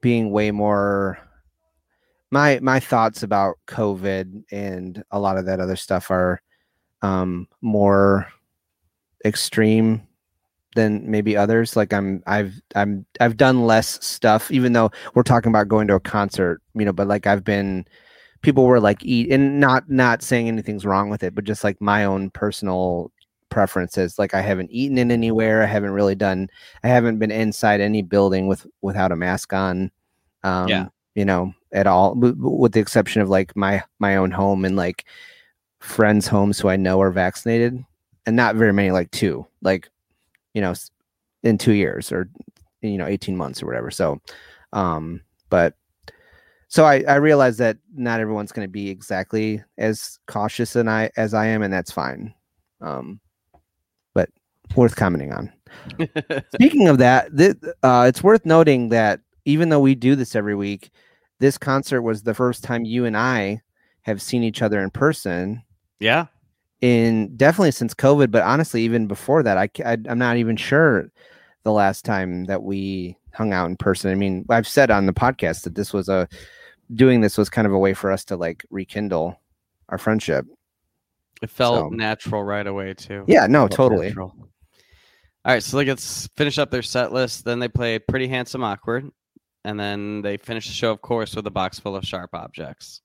[0.00, 1.18] being way more
[2.30, 6.40] my my thoughts about COVID and a lot of that other stuff are
[7.02, 8.26] um more
[9.24, 10.06] extreme
[10.76, 11.76] than maybe others.
[11.76, 15.94] Like i'm i've i'm i've done less stuff even though we're talking about going to
[15.94, 17.84] a concert you know but like i've been
[18.42, 21.80] people were like eat and not not saying anything's wrong with it but just like
[21.80, 23.10] my own personal
[23.50, 26.48] preferences like i haven't eaten in anywhere i haven't really done
[26.84, 29.90] i haven't been inside any building with without a mask on
[30.44, 30.86] um Yeah.
[31.14, 34.76] you know at all w- with the exception of like my my own home and
[34.76, 35.04] like
[35.80, 37.84] friends homes who i know are vaccinated
[38.26, 39.88] and not very many like two like
[40.54, 40.74] you know
[41.42, 42.28] in two years or
[42.82, 44.20] you know 18 months or whatever so
[44.72, 45.74] um but
[46.68, 51.10] so I, I realize that not everyone's going to be exactly as cautious and I
[51.16, 52.32] as I am, and that's fine.
[52.80, 53.18] Um,
[54.76, 55.52] worth commenting on.
[56.54, 60.54] Speaking of that, th- uh, it's worth noting that even though we do this every
[60.54, 60.90] week,
[61.38, 63.62] this concert was the first time you and I
[64.02, 65.62] have seen each other in person
[65.98, 66.26] yeah,
[66.80, 71.10] in definitely since COVID, but honestly, even before that, I, I am not even sure
[71.62, 74.10] the last time that we hung out in person.
[74.10, 76.26] I mean, I've said on the podcast that this was a
[76.94, 79.38] doing this was kind of a way for us to like rekindle
[79.90, 80.46] our friendship.
[81.42, 83.24] it felt So- natural right away too.
[83.28, 84.06] Yeah, no, totally.
[84.08, 84.34] natural.
[85.44, 87.46] All right, so let's finish up their set list.
[87.46, 89.10] Then they play Pretty Handsome Awkward,
[89.64, 93.00] and then they finish the show, of course, with a box full of sharp objects.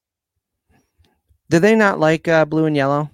[1.50, 3.10] Do they not like uh, blue and yellow?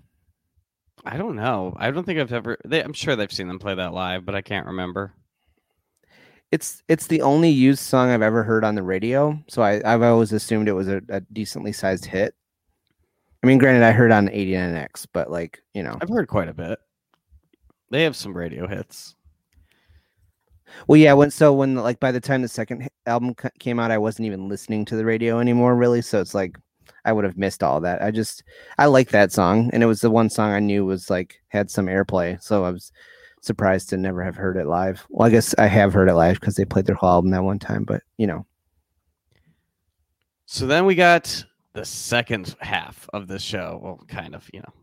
[1.06, 1.76] I don't know.
[1.78, 2.58] I don't think I've ever.
[2.66, 5.14] They, I'm sure they've seen them play that live, but I can't remember.
[6.52, 10.02] It's it's the only used song I've ever heard on the radio, so I, I've
[10.02, 12.36] always assumed it was a, a decently sized hit.
[13.44, 16.54] I mean, granted, I heard on 89X, but like you know, I've heard quite a
[16.54, 16.80] bit.
[17.92, 19.16] They have some radio hits.
[20.88, 21.14] Well, yeah.
[21.14, 24.48] When so when like by the time the second album came out, I wasn't even
[24.48, 26.02] listening to the radio anymore, really.
[26.02, 26.58] So it's like
[27.06, 28.02] I would have missed all that.
[28.02, 28.44] I just
[28.78, 31.70] I like that song, and it was the one song I knew was like had
[31.70, 32.42] some airplay.
[32.42, 32.92] So I was
[33.42, 35.06] surprised to never have heard it live.
[35.10, 37.44] Well, I guess I have heard it live because they played their whole album that
[37.44, 37.84] one time.
[37.84, 38.46] But you know,
[40.46, 43.80] So then we got the second half of the show.
[43.82, 44.74] Well, kind of, you know,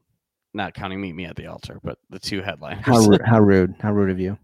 [0.54, 2.84] not counting Meet Me at the Altar, but the two headliners.
[2.84, 4.38] how ru- how rude, how rude of you.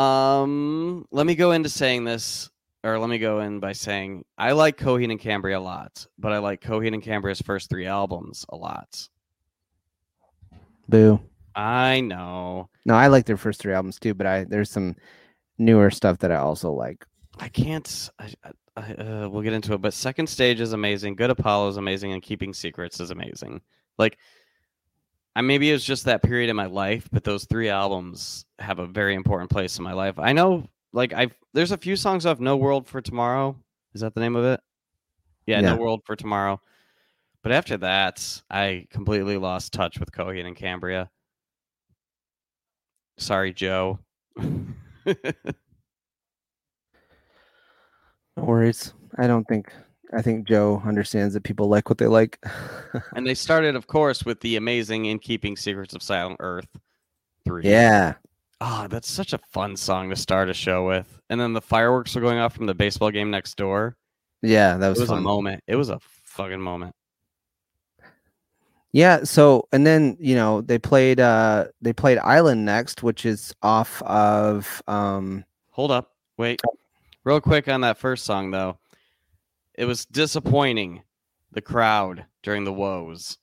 [0.00, 2.50] Um, let me go into saying this,
[2.84, 6.32] or let me go in by saying I like Coheed and Cambria a lot, but
[6.32, 9.08] I like Coheed and Cambria's first three albums a lot.
[10.88, 11.20] Boo.
[11.54, 12.70] I know.
[12.86, 14.96] No, I like their first three albums too, but I there's some
[15.58, 17.04] newer stuff that I also like.
[17.38, 18.10] I can't.
[18.18, 21.16] I, I, I, uh, we'll get into it, but second stage is amazing.
[21.16, 23.60] Good Apollo is amazing, and Keeping Secrets is amazing.
[23.98, 24.18] Like,
[25.34, 28.78] I maybe it was just that period in my life, but those three albums have
[28.78, 30.18] a very important place in my life.
[30.18, 33.56] I know, like, I've there's a few songs off No World for Tomorrow.
[33.94, 34.60] Is that the name of it?
[35.46, 35.74] Yeah, Yeah.
[35.74, 36.60] No World for Tomorrow.
[37.42, 41.10] But after that, I completely lost touch with Coheed and Cambria.
[43.18, 43.98] Sorry, Joe.
[48.36, 48.94] No worries.
[49.18, 49.72] I don't think
[50.14, 52.38] I think Joe understands that people like what they like.
[53.16, 56.68] And they started, of course, with the amazing In Keeping Secrets of Silent Earth
[57.46, 57.62] 3.
[57.64, 58.14] yeah.
[58.60, 61.20] Oh, that's such a fun song to start a show with.
[61.30, 63.96] And then the fireworks were going off from the baseball game next door.
[64.42, 65.64] Yeah, that It was, was a moment.
[65.66, 66.94] It was a fucking moment.
[68.92, 73.54] Yeah, so and then you know they played uh they played Island next, which is
[73.62, 76.12] off of um Hold up.
[76.36, 76.60] Wait.
[77.24, 78.78] Real quick on that first song though.
[79.82, 81.02] It was disappointing
[81.50, 83.36] the crowd during the woes.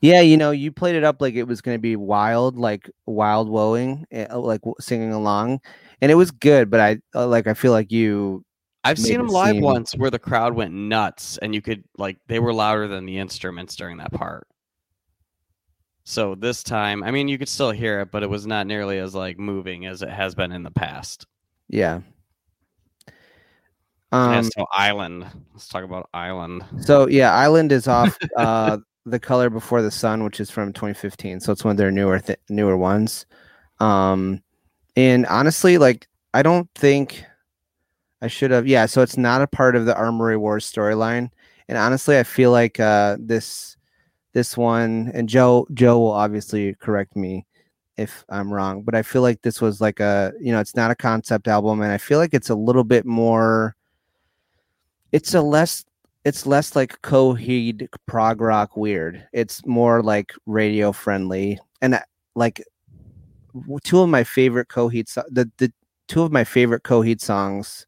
[0.00, 2.90] yeah you know you played it up like it was going to be wild like
[3.06, 5.60] wild woeing eh, like singing along
[6.00, 8.44] and it was good but I uh, like I feel like you
[8.82, 12.16] I've seen them live seem- once where the crowd went nuts and you could like
[12.26, 14.48] they were louder than the instruments during that part.
[16.02, 18.98] So this time, I mean you could still hear it, but it was not nearly
[18.98, 21.24] as like moving as it has been in the past.
[21.68, 22.00] yeah
[24.10, 25.26] Um, so Island.
[25.52, 26.64] Let's talk about Island.
[26.80, 31.40] So yeah, Island is off uh the color before the sun, which is from 2015.
[31.40, 33.26] So it's one of their newer th- newer ones.
[33.80, 34.42] Um
[34.96, 37.24] and honestly, like I don't think
[38.22, 41.30] I should have yeah, so it's not a part of the Armory Wars storyline.
[41.68, 43.76] And honestly, I feel like uh this
[44.32, 47.46] this one and Joe Joe will obviously correct me
[47.98, 50.90] if I'm wrong, but I feel like this was like a you know, it's not
[50.90, 53.76] a concept album and I feel like it's a little bit more
[55.12, 55.84] it's a less
[56.24, 59.26] it's less like Coheed prog rock weird.
[59.32, 62.00] It's more like radio friendly and uh,
[62.34, 62.62] like
[63.84, 65.72] two of my favorite Coheed so- the the
[66.08, 67.86] two of my favorite Coheed songs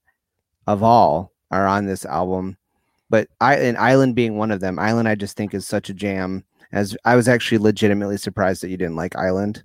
[0.67, 2.57] of all are on this album.
[3.11, 4.79] But I and Island being one of them.
[4.79, 6.45] Island I just think is such a jam.
[6.73, 9.65] As I was actually legitimately surprised that you didn't like Island.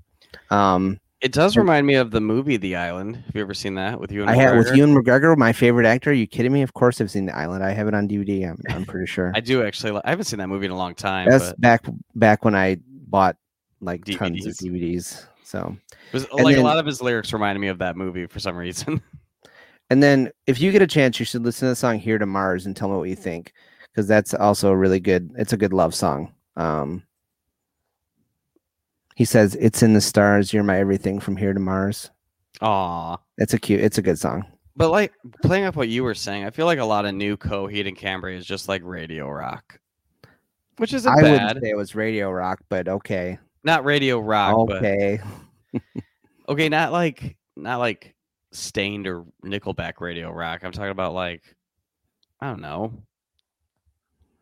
[0.50, 3.16] Um It does remind me of the movie The Island.
[3.16, 4.76] Have you ever seen that with you and I had with?
[4.76, 6.12] Ewan McGregor, my favorite actor.
[6.12, 6.62] Are you kidding me?
[6.62, 7.64] Of course I've seen the Island.
[7.64, 8.48] I have it on DVD.
[8.48, 9.32] I'm, I'm pretty sure.
[9.34, 10.00] I do actually.
[10.06, 11.28] I haven't seen that movie in a long time.
[11.28, 13.38] That's but back back when I bought
[13.82, 14.68] like tons of DVDs.
[14.70, 15.26] DVDs.
[15.44, 15.76] So,
[16.14, 18.56] was like then- a lot of his lyrics reminded me of that movie for some
[18.56, 19.02] reason.
[19.90, 22.28] and then if you get a chance, you should listen to the song "Here to
[22.28, 23.52] Mars" and tell me what you think,
[23.92, 25.32] because that's also a really good.
[25.40, 26.36] It's a good love song.
[26.56, 27.02] Um,
[29.16, 30.54] he says, "It's in the stars.
[30.54, 32.12] You're my everything from here to Mars."
[32.62, 33.18] Aw.
[33.38, 33.82] It's a cute.
[33.82, 34.46] It's a good song.
[34.78, 37.38] But like playing up what you were saying, I feel like a lot of new
[37.38, 39.80] Coheed and Cambria is just like radio rock,
[40.78, 41.32] which isn't I bad.
[41.32, 45.20] wouldn't say it was radio rock, but okay, Not radio rock, but okay.
[46.50, 48.16] okay, not like not like
[48.52, 50.64] Staind or Nickelback radio rock.
[50.64, 51.44] I'm talking about like
[52.42, 52.94] I don't know,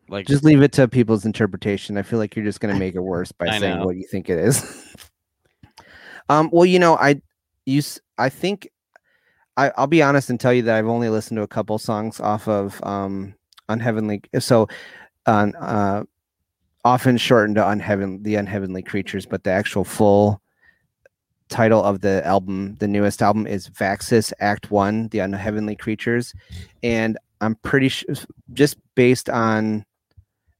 [0.08, 1.96] like Just leave it to people's interpretation.
[1.96, 3.86] I feel like you're just going to make it worse by I saying know.
[3.86, 4.94] what you think it is.
[6.28, 6.50] um.
[6.52, 7.20] Well, you know, I
[7.66, 7.82] you
[8.18, 8.68] I think
[9.56, 12.20] I I'll be honest and tell you that I've only listened to a couple songs
[12.20, 13.34] off of um
[13.68, 14.22] Unheavenly.
[14.38, 14.68] So
[15.26, 16.04] on uh
[16.84, 20.40] often shortened to Unheaven the Unheavenly Creatures, but the actual full
[21.48, 26.34] title of the album, the newest album, is Vaxis Act One, The Unheavenly Creatures,
[26.82, 28.14] and I'm pretty sure
[28.52, 29.84] just based on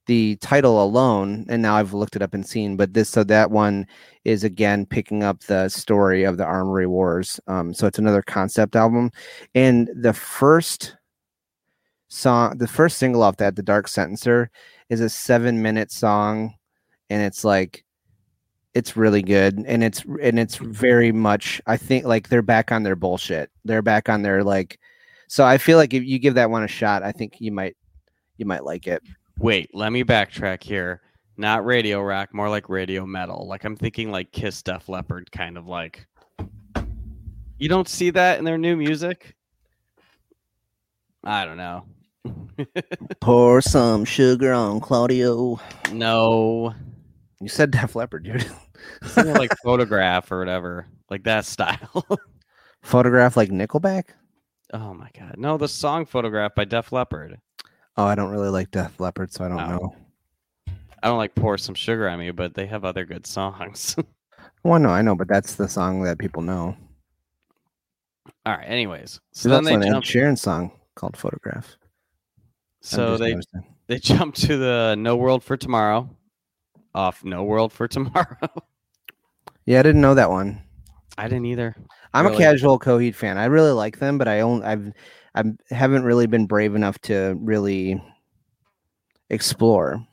[0.07, 3.51] the title alone, and now I've looked it up and seen, but this so that
[3.51, 3.87] one
[4.23, 7.39] is again picking up the story of the Armory Wars.
[7.47, 9.11] Um, so it's another concept album,
[9.55, 10.95] and the first
[12.07, 14.47] song, the first single off that, "The Dark Sentencer,"
[14.89, 16.53] is a seven-minute song,
[17.09, 17.85] and it's like
[18.75, 22.83] it's really good and it's and it's very much i think like they're back on
[22.83, 24.77] their bullshit they're back on their like
[25.27, 27.75] so i feel like if you give that one a shot i think you might
[28.37, 29.01] you might like it
[29.37, 31.01] wait, let me backtrack here.
[31.37, 33.45] Not radio rock, more like radio metal.
[33.47, 36.07] Like I'm thinking like Kiss Def Leppard kind of like
[37.57, 39.35] You don't see that in their new music?
[41.23, 41.85] I don't know.
[43.19, 45.59] pour some sugar on claudio
[45.91, 46.73] no.
[47.39, 48.43] you said def leppard dude
[49.15, 50.87] like photograph or whatever.
[51.09, 52.07] Like that style.
[52.81, 54.05] photograph like nickelback
[54.73, 55.35] oh my god.
[55.37, 57.39] No, the song photograph by Def Leppard.
[57.97, 59.67] Oh i don't really like Def Leppard so i don't Oh.
[59.69, 59.95] know
[61.03, 63.95] I don't like pour some sugar on me, but they have other good songs.
[64.63, 66.75] well no i know but that's the song that people know
[68.45, 68.65] All right.
[68.67, 70.05] Anyways, so there's then also they an ed jump.
[70.05, 71.77] sheeran song called photograph
[72.81, 73.75] So they noticing.
[73.87, 76.09] they jump to the No World for Tomorrow,
[76.95, 78.37] off No World for Tomorrow.
[79.65, 80.61] yeah i didn't know that one
[81.17, 81.75] I didn't either.
[82.13, 82.43] I'm Really?
[82.43, 83.37] a casual Coheed fan.
[83.37, 84.91] I really like them, but I only I've
[85.35, 88.01] I haven't really been brave enough to really
[89.29, 90.05] explore.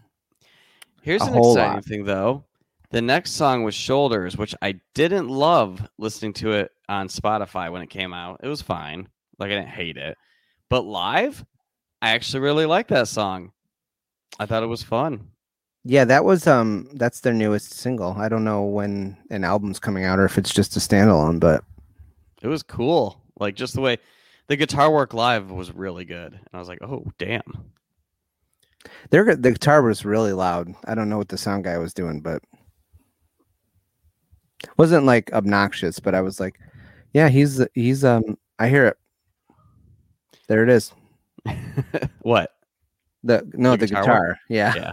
[1.03, 1.85] Here's an exciting lot.
[1.85, 2.45] thing, though.
[2.91, 7.83] The next song was Shoulders, which I didn't love listening to it on Spotify when
[7.83, 8.41] it came out.
[8.43, 9.09] It was fine.
[9.39, 10.19] Like, I didn't hate it.
[10.69, 11.45] But live,
[12.03, 13.53] I actually really like that song.
[14.39, 15.29] I thought it was fun.
[15.85, 18.13] Yeah, that was um that's their newest single.
[18.17, 21.65] I don't know when an album's coming out or if it's just a standalone, but
[22.41, 23.21] It was cool.
[23.39, 23.99] Like, just the way
[24.53, 26.35] the guitar work live was really good.
[26.35, 27.71] And I was like, oh, damn.
[29.09, 30.75] Their the guitar was really loud.
[30.85, 32.43] I don't know what the sound guy was doing, but
[34.77, 36.01] wasn't like obnoxious.
[36.01, 36.61] But I was like,
[37.15, 38.37] yeah, he's he's um.
[38.59, 38.99] I hear it.
[40.49, 40.93] There it is.
[42.21, 42.51] what?
[43.25, 44.39] The no, The the, guitar guitar.
[44.51, 44.93] Yeah.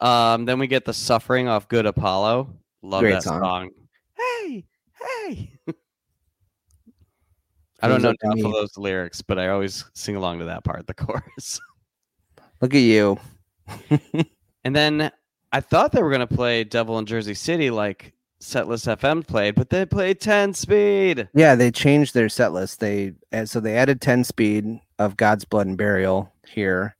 [0.00, 0.32] Yeah.
[0.32, 2.48] Um, then we get the suffering off Good Apollo.
[2.80, 3.42] Love Great that song.
[3.42, 3.70] song.
[4.16, 4.64] Hey,
[5.26, 5.52] hey.
[7.84, 10.64] I don't know to enough of those lyrics, but I always sing along to that
[10.64, 11.60] part, the chorus.
[12.60, 13.18] Look at you.
[14.64, 15.10] And then
[15.52, 19.70] I thought they were gonna play Devil in Jersey City like Setlist FM played, but
[19.70, 21.28] they played 10 speed.
[21.34, 22.80] Yeah, they changed their set list.
[22.80, 23.12] They
[23.44, 26.96] so they added 10 speed of God's Blood and Burial here.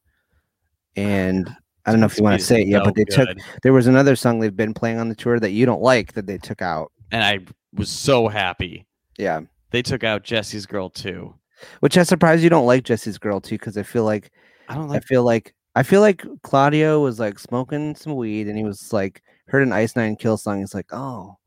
[0.96, 1.48] And
[1.86, 3.28] I don't know if you want to say it yet, but they took
[3.62, 6.26] there was another song they've been playing on the tour that you don't like that
[6.26, 6.92] they took out.
[7.10, 7.40] and I
[7.74, 8.86] was so happy.
[9.18, 9.40] Yeah.
[9.74, 11.34] They took out Jessie's Girl too.
[11.80, 14.30] Which I'm surprised you don't like Jessie's Girl too, because I feel like
[14.68, 15.02] I don't like.
[15.02, 18.92] I feel like I feel like Claudio was like smoking some weed and he was
[18.92, 20.60] like heard an Ice Nine Kill song.
[20.60, 21.38] He's like, oh,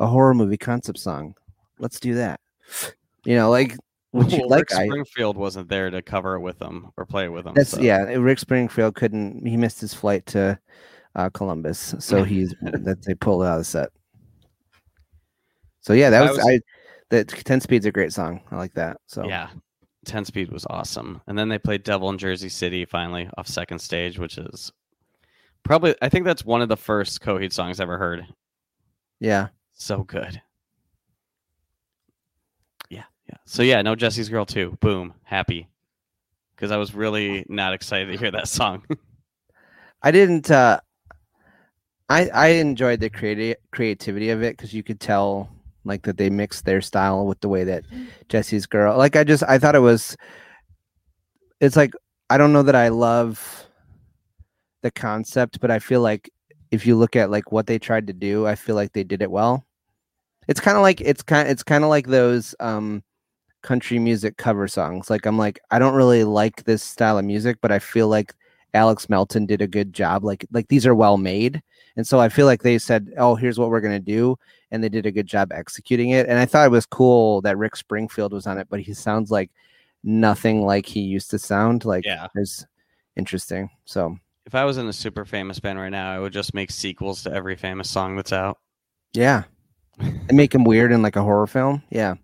[0.00, 1.36] a horror movie concept song.
[1.78, 2.40] Let's do that.
[3.24, 3.76] You know, like
[4.10, 7.06] would you Well, like Rick I, Springfield wasn't there to cover it with them or
[7.06, 7.54] play it with them.
[7.54, 8.02] that's so- yeah.
[8.02, 9.46] Rick Springfield couldn't.
[9.46, 10.58] He missed his flight to
[11.14, 13.90] uh, Columbus, so he's that they pulled it out of the set.
[15.82, 16.60] So yeah, that was, was- I.
[17.10, 18.40] The Ten Speed's a great song.
[18.50, 18.98] I like that.
[19.06, 19.50] So Yeah.
[20.06, 21.20] 10 speed was awesome.
[21.26, 24.70] And then they played Devil in Jersey City finally off second stage, which is
[25.64, 28.24] probably I think that's one of the first Coheed songs I ever heard.
[29.18, 29.48] yeah.
[29.72, 30.40] So good.
[32.88, 33.36] Yeah, yeah.
[33.44, 34.76] So yeah, no Jessie's Girl too.
[34.80, 35.68] Boom, happy.
[36.54, 38.84] Because I was really not excited to hear that song.
[40.02, 40.50] I didn't.
[40.50, 40.80] uh
[42.08, 45.50] I I enjoyed the creati- creativity of it because you could tell
[45.86, 47.84] like that they mixed their style with the way that
[48.28, 48.96] Jessie's girl.
[48.96, 50.16] Like I just I thought it was.
[51.60, 51.92] It's like
[52.28, 53.66] I don't know that I love
[54.82, 56.30] the concept, but I feel like
[56.70, 59.22] if you look at like what they tried to do, I feel like they did
[59.22, 59.64] it well.
[60.48, 63.02] It's kind of like it's kind it's kind of like those um
[63.62, 65.10] country music cover songs.
[65.10, 68.34] Like I'm like I don't really like this style of music, but I feel like
[68.76, 70.22] Alex Melton did a good job.
[70.22, 71.62] Like like these are well made,
[71.96, 74.38] and so I feel like they said, "Oh, here's what we're gonna do,"
[74.70, 76.26] and they did a good job executing it.
[76.28, 79.30] And I thought it was cool that Rick Springfield was on it, but he sounds
[79.30, 79.50] like
[80.04, 81.84] nothing like he used to sound.
[81.84, 82.28] Like Yeah.
[82.36, 82.64] it's
[83.16, 83.70] interesting.
[83.86, 86.70] So if I was in a super famous band right now, I would just make
[86.70, 88.58] sequels to every famous song that's out.
[89.14, 89.44] yeah,
[89.98, 91.82] and make them weird in like a horror film.
[91.90, 92.14] Yeah,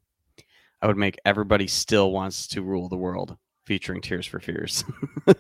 [0.82, 4.84] I would make Everybody Still Wants to Rule the World featuring Tears for Fears.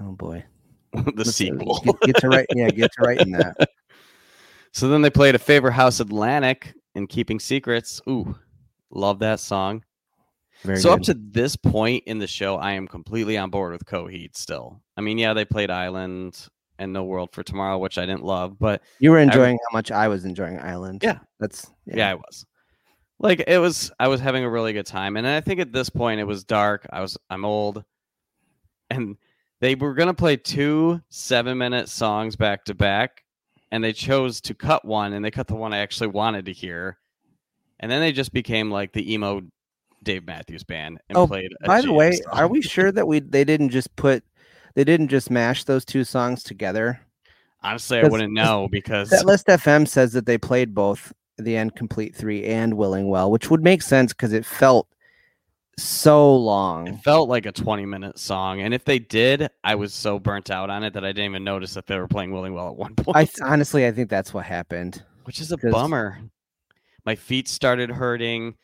[0.00, 0.44] oh boy,
[0.92, 1.80] the Let's, sequel.
[1.84, 3.56] Get, get to right, yeah, get to writing that.
[4.70, 8.02] So then they played a favor House Atlantic and Keeping Secrets.
[8.08, 8.36] Ooh,
[8.90, 9.82] love that song.
[10.62, 10.94] Very so good.
[10.94, 14.82] up to this point in the show, I am completely on board with Coheed still.
[14.96, 18.58] I mean, yeah, they played Island and No World for Tomorrow, which I didn't love,
[18.58, 21.00] but you were enjoying how much I was enjoying Island.
[21.02, 21.18] Yeah.
[21.40, 22.44] that's yeah, I was.
[23.20, 25.16] Like it was I was having a really good time.
[25.16, 26.86] And I think at this point it was dark.
[26.92, 27.84] I was I'm old.
[28.90, 29.16] And
[29.60, 33.24] they were gonna play two seven minute songs back to back,
[33.70, 36.52] and they chose to cut one and they cut the one I actually wanted to
[36.52, 36.98] hear.
[37.80, 39.42] And then they just became like the emo
[40.02, 42.32] Dave Matthews band and Oh, played By the way, song.
[42.32, 44.22] are we sure that we they didn't just put
[44.74, 47.00] they didn't just mash those two songs together?
[47.62, 52.14] honestly I wouldn't know because Setlist FM says that they played both the end complete
[52.14, 54.88] three and willing well, which would make sense because it felt
[55.82, 56.88] so long.
[56.88, 58.60] it felt like a 20 minute song.
[58.60, 61.44] And if they did, I was so burnt out on it that I didn't even
[61.44, 63.16] notice that they were playing Willing Well at one point.
[63.16, 65.02] I honestly, I think that's what happened.
[65.24, 66.18] which is a 'Cause- bummer.
[67.04, 68.54] My feet started hurting.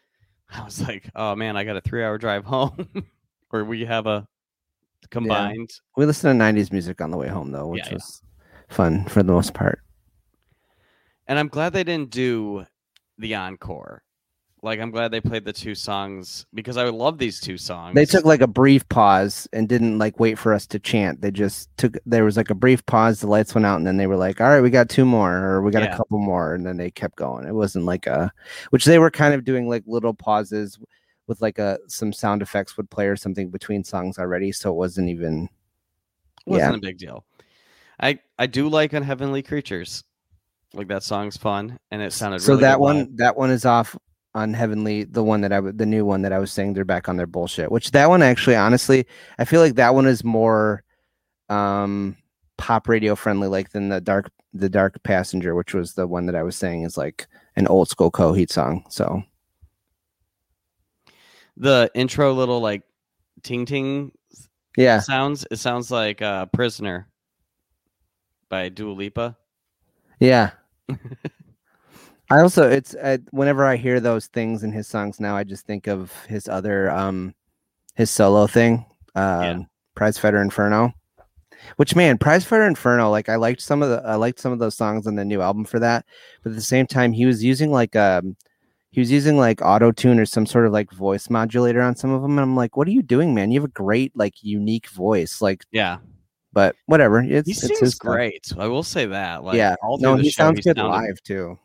[0.50, 2.86] I was like, "Oh man, I got a three-hour drive home."
[3.52, 4.26] or we have a
[5.10, 5.70] combined.
[5.96, 7.94] We listened to '90s music on the way home though, which Yeah, yeah.
[7.94, 8.22] was
[8.68, 9.80] fun for the most part.
[11.26, 12.64] And I'm glad they didn't do
[13.18, 14.02] the encore.
[14.64, 17.94] Like, I'm glad they played the two songs because I would love these two songs.
[17.94, 21.20] They took like a brief pause and didn't like wait for us to chant.
[21.20, 23.98] They just took there was like a brief pause, the lights went out, and then
[23.98, 25.92] they were like, All right, we got two more, or we got Yeah.
[25.92, 27.46] a couple more, and then they kept going.
[27.46, 28.32] It wasn't like a
[28.70, 30.78] which they were kind of doing like little pauses
[31.26, 34.50] with like a some sound effects would play or something between songs already.
[34.50, 35.46] So it wasn't even
[36.46, 36.78] it wasn't yeah.
[36.78, 37.26] a big deal.
[38.00, 40.04] I I do like Unheavenly Creatures.
[40.72, 43.16] Like that song's fun and it sounded so really that one live.
[43.18, 43.94] that one is off
[44.36, 47.08] Unheavenly the one that i would the new one that i was saying they're back
[47.08, 49.06] on their bullshit which that one actually honestly
[49.38, 50.82] i feel like that one is more
[51.50, 52.16] um
[52.58, 56.34] pop radio friendly like than the dark the dark passenger which was the one that
[56.34, 59.22] i was saying is like an old school coheed song so
[61.56, 62.82] the intro little like
[63.44, 64.10] ting ting
[64.76, 67.08] Yeah, sounds it sounds like uh, "Prisoner"
[68.48, 69.36] by Dua Lipa.
[70.18, 70.50] yeah.
[72.34, 75.66] I also it's uh, whenever I hear those things in his songs now, I just
[75.66, 77.32] think of his other um
[77.94, 79.58] his solo thing, um, Yeah.
[79.94, 80.92] Prize Fighter Inferno.
[81.76, 84.58] Which man, Prize Fighter Inferno, like I liked some of the I liked some of
[84.58, 86.06] those songs on the new album for that,
[86.42, 88.36] but at the same time, he was using like um
[88.90, 92.10] he was using like auto tune or some sort of like voice modulator on some
[92.10, 93.52] of them, and I'm like, what are you doing, man?
[93.52, 95.98] You have a great like unique voice, like, Yeah,
[96.52, 97.20] but whatever.
[97.20, 98.52] It's he it's sings great.
[98.58, 99.44] I will say that.
[99.44, 101.56] Like, yeah, all no, he sounds good live too.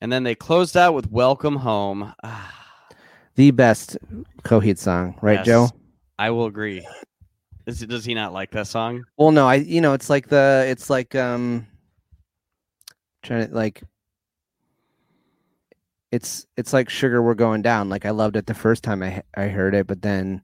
[0.00, 2.54] And then they closed out with "Welcome Home." Ah,
[3.36, 3.96] The best
[4.42, 5.68] Coheed song, right, yes, Joe?
[6.18, 6.86] I will agree.
[7.66, 9.04] Is, does he not like that song?
[9.16, 11.66] Well, no, I you know it's like the it's like um
[13.22, 13.82] trying to like
[16.10, 17.88] it's it's like sugar we're going down.
[17.88, 20.42] Like I loved it the first time I I heard it, but then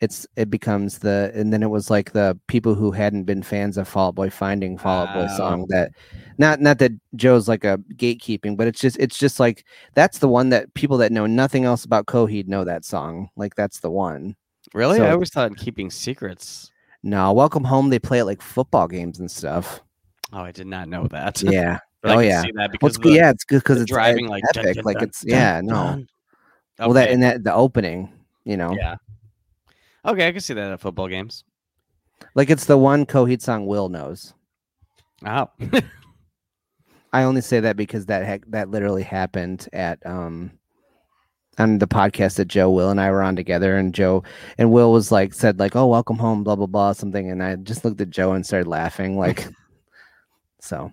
[0.00, 3.76] it's it becomes the and then it was like the people who hadn't been fans
[3.76, 5.36] of Fall Out Boy finding Fall Out Boy Wow.
[5.36, 5.90] song that
[6.38, 10.28] not not that Joe's like a gatekeeping, but it's just it's just like that's the
[10.28, 13.28] one that people that know nothing else about Coheed know that song.
[13.36, 14.36] Like that's the one.
[14.72, 14.98] Really?
[14.98, 16.70] So- I always thought keeping secrets.
[17.02, 19.80] No, Welcome Home they play it like football games and stuff.
[20.32, 21.42] Oh, I did not know that.
[21.42, 21.78] Yeah.
[22.04, 22.44] Oh yeah.
[22.54, 23.14] Well, because it's good.
[23.14, 24.76] Yeah, it's good because it's driving like dun, epic.
[24.76, 25.74] dun, like it's dun, yeah, no.
[25.74, 26.08] dun.
[26.78, 28.12] Well, that in that the opening,
[28.44, 28.94] you know, yeah.
[30.04, 31.44] Okay, I can see that at football games.
[32.34, 34.34] like it's the one Coheed song Will knows.
[35.26, 35.48] Oh.
[37.12, 40.52] I only say that because that heck that literally happened at um
[41.58, 44.22] on the podcast that Joe, Will, and I were on together, and Joe
[44.58, 47.56] and Will was like said like, "Oh, welcome home," blah blah blah, something, and I
[47.56, 49.48] just looked at Joe and started laughing, like,
[50.60, 50.92] so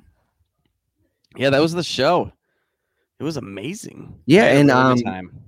[1.38, 2.32] yeah, that was the show.
[3.20, 4.20] It was amazing.
[4.26, 5.40] Yeah, and, um, time.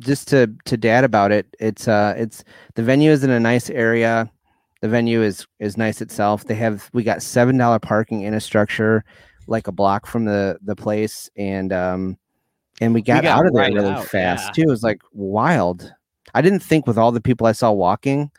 [0.00, 2.44] Just to to dad about it it's uh it's
[2.74, 4.30] the venue is in a nice area.
[4.82, 6.44] The venue is is nice itself.
[6.44, 9.04] They have we got seven dollar parking in a structure
[9.46, 12.18] like a block from the the place and um
[12.80, 14.52] and we got, got out of there right really out, fast yeah.
[14.52, 14.68] too.
[14.68, 15.92] It was like wild.
[16.34, 18.30] I didn't think with all the people i saw walking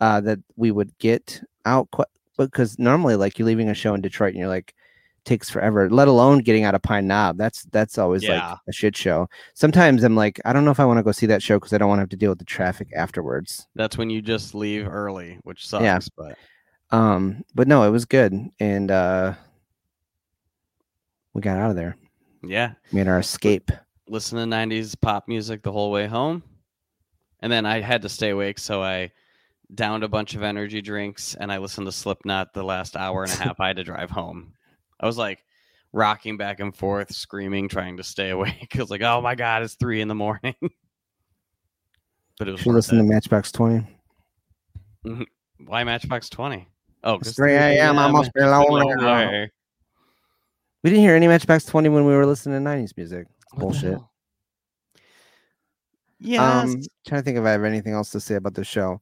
[0.00, 4.00] uh that we would get out quite because normally like you're leaving a show in
[4.00, 4.74] detroit and you're like
[5.24, 8.50] takes forever let alone getting out of pine knob that's that's always Yeah.
[8.50, 11.12] like a shit show sometimes i'm like i don't know if i want to go
[11.12, 13.66] see that show because i don't want to have to deal with the traffic afterwards
[13.74, 15.82] That's when you just leave early, which sucks.
[15.84, 15.98] Yeah.
[16.16, 16.38] But
[16.96, 19.34] um but no it was good and uh
[21.34, 21.96] we got out of there
[22.42, 23.70] yeah, made our escape
[24.08, 26.42] listen to 90s pop music the whole way home.
[27.42, 29.12] And then I had to stay awake, so I
[29.74, 33.32] downed a bunch of energy drinks and I listened to Slipknot the last hour and
[33.32, 34.52] a half I had to drive home.
[35.00, 35.44] I was like
[35.92, 38.68] rocking back and forth, screaming, trying to stay awake.
[38.76, 40.54] I was like, oh my God, it's three in the morning.
[42.38, 43.86] but it was listen to matchbox 20
[45.66, 46.68] Why Matchbox 20?
[47.02, 49.50] Oh, It's 'cause 3 a.m., I must be lonely
[50.82, 53.26] we didn't hear any matchbox 20 when we were listening to 90s music
[53.56, 53.98] Bullshit.
[56.20, 56.40] Yes.
[56.40, 59.00] Um, trying to think if I have anything else to say about the show.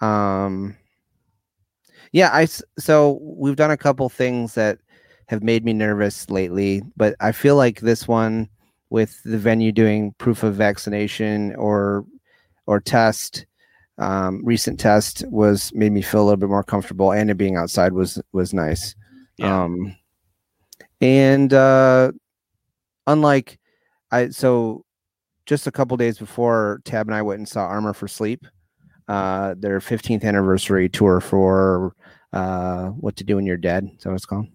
[0.00, 0.76] Um,
[2.12, 2.46] yeah, I
[2.78, 4.78] so we've done a couple things that
[5.32, 8.50] have made me nervous lately, but I feel like this one
[8.90, 12.04] with the venue doing proof of vaccination or
[12.66, 13.46] or test
[13.96, 17.56] um, recent test was made me feel a little bit more comfortable, and it being
[17.56, 18.94] outside was was nice.
[19.38, 19.62] Yeah.
[19.62, 19.96] Um,
[21.00, 22.12] and uh,
[23.06, 23.58] unlike
[24.10, 24.84] I, so
[25.46, 28.46] just a couple days before Tab and I went and saw Armor for Sleep,
[29.08, 31.94] uh, their 15th anniversary tour for
[32.34, 33.88] uh, What to Do When You're Dead.
[33.96, 34.46] Is that what it's called?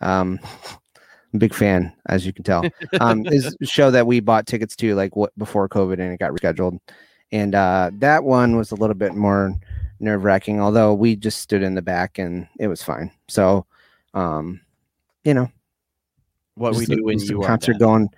[0.00, 0.38] Um,
[1.36, 2.64] big fan, as you can tell.
[3.00, 6.32] Um, is show that we bought tickets to like what before COVID and it got
[6.32, 6.78] rescheduled.
[7.32, 9.54] And uh, that one was a little bit more
[10.00, 13.10] nerve wracking, although we just stood in the back and it was fine.
[13.28, 13.66] So,
[14.14, 14.60] um,
[15.24, 15.50] you know,
[16.54, 18.08] what we just a- do when you are concert going,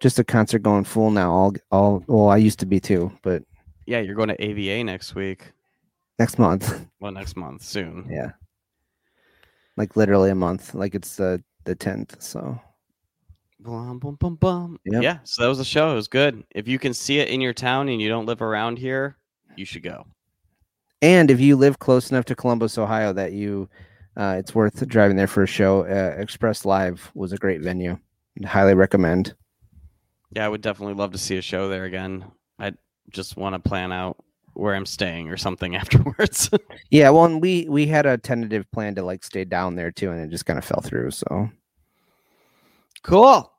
[0.00, 1.30] just a concert going full now.
[1.30, 2.04] All, all.
[2.06, 3.42] Well, I used to be too, but
[3.86, 5.52] Yeah, you're going to AVA next week.
[6.18, 8.06] next month, Well, next month soon.
[8.10, 8.32] yeah,
[9.80, 10.74] like literally a month.
[10.74, 12.22] Like it's the the tenth.
[12.22, 12.60] So
[13.62, 14.80] Bum, bum, bum, bum.
[14.86, 15.02] Yep.
[15.02, 15.90] Yeah, so that was the show.
[15.92, 16.44] It was good.
[16.50, 19.18] If you can see it in your town and you don't live around here,
[19.54, 20.06] you should go.
[21.02, 23.68] And if you live close enough to Columbus, Ohio, that you,
[24.16, 25.84] uh, it's worth driving there for a show.
[25.84, 27.98] Uh, Express Live was a great venue.
[28.46, 29.34] Highly recommend.
[30.30, 32.24] Yeah, I would definitely love to see a show there again.
[32.58, 32.72] I
[33.10, 34.16] just want to plan out
[34.60, 36.50] where I'm staying or something afterwards.
[36.90, 40.10] Yeah, well, and we we had a tentative plan to like stay down there too,
[40.10, 41.10] and it just kind of fell through.
[41.12, 41.48] So
[43.02, 43.52] cool.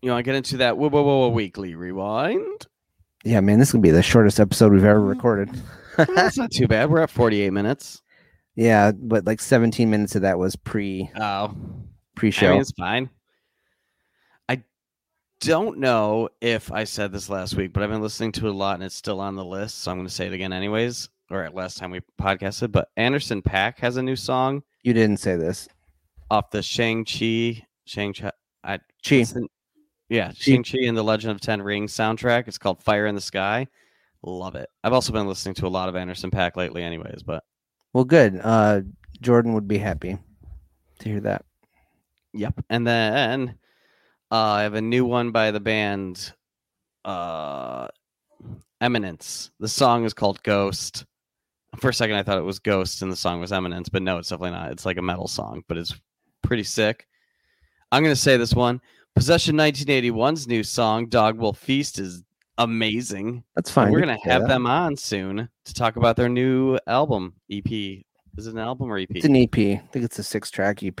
[0.00, 2.66] You want to get into that whoa, whoa, whoa, whoa, weekly rewind?
[3.24, 5.08] yeah, man, this is gonna be the shortest episode we've ever mm.
[5.08, 5.50] recorded.
[6.14, 6.88] That's not too bad.
[6.88, 8.00] We're at 48 minutes.
[8.54, 11.54] yeah, but like 17 minutes of that was pre Oh,
[12.14, 12.52] pre I show.
[12.52, 13.10] mean, it's fine.
[15.40, 18.56] Don't know if I said this last week, but I've been listening to it a
[18.56, 19.82] lot and it's still on the list.
[19.82, 22.72] So I'm going to say it again, anyways, or at last time we podcasted.
[22.72, 25.68] But Anderson .Paak has a new song you didn't say this.
[26.30, 28.32] off the Shang-Chi, Shang-Chi,
[28.64, 29.22] I, Chi.
[29.22, 29.46] the-
[30.08, 32.48] yeah, Shang-Chi and the Legend of Ten Rings soundtrack.
[32.48, 33.66] It's called Fire in the Sky.
[34.24, 34.68] Love it.
[34.82, 37.44] I've also been listening to a lot of Anderson .Paak lately, anyways, but
[37.92, 38.40] Well, good.
[38.42, 38.80] Uh,
[39.20, 40.18] Jordan would be happy
[40.98, 41.44] to hear that.
[42.32, 42.64] Yep.
[42.70, 43.58] And then
[44.30, 46.32] uh, I have a new one by the band
[47.04, 47.88] uh,
[48.80, 49.50] Imminence.
[49.60, 51.04] The song is called Ghost.
[51.80, 54.18] For a second, I thought it was Ghost and the song was Imminence, but no,
[54.18, 54.70] it's definitely not.
[54.72, 55.94] It's like a metal song, but it's
[56.42, 57.06] pretty sick.
[57.92, 58.80] I'm going to say this one
[59.14, 62.22] Possession 1981's new song, Dog Will Feast, is
[62.58, 63.42] amazing.
[63.56, 63.90] That's And fine.
[63.92, 64.48] we're going to have that.
[64.48, 67.66] them on soon to talk about their new album, EP.
[67.70, 69.08] Is it an album or EP?
[69.10, 69.56] It's an EP.
[69.56, 71.00] I think it's a six track EP.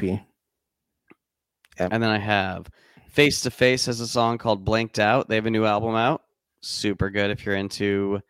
[1.78, 2.66] And then I have
[3.08, 5.28] Face to Face has a song called Blanked Out.
[5.28, 6.22] They have a new album out.
[6.60, 8.20] Super good if you're into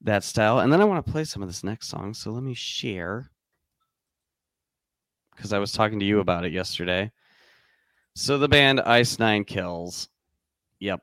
[0.00, 0.60] that style.
[0.60, 2.14] And then I want to play some of this next song.
[2.14, 3.30] So let me share.
[5.36, 7.12] Because I was talking to you about it yesterday.
[8.14, 10.08] So the band Ice Nine Kills.
[10.80, 11.00] Yep.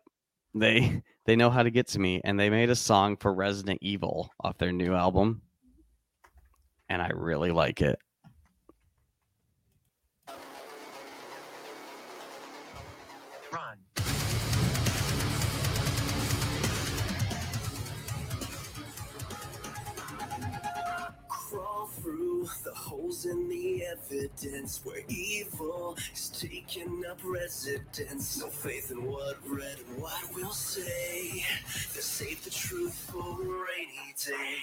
[0.56, 2.20] They they know how to get to me.
[2.24, 5.42] And they made a song for Resident Evil off their new album.
[6.90, 8.00] And I really like it.
[23.22, 28.39] Holes in the evidence where evil is taking up residence.
[28.39, 31.43] No faith in what red and white will say.
[31.93, 34.57] They save the truth for a rainy day.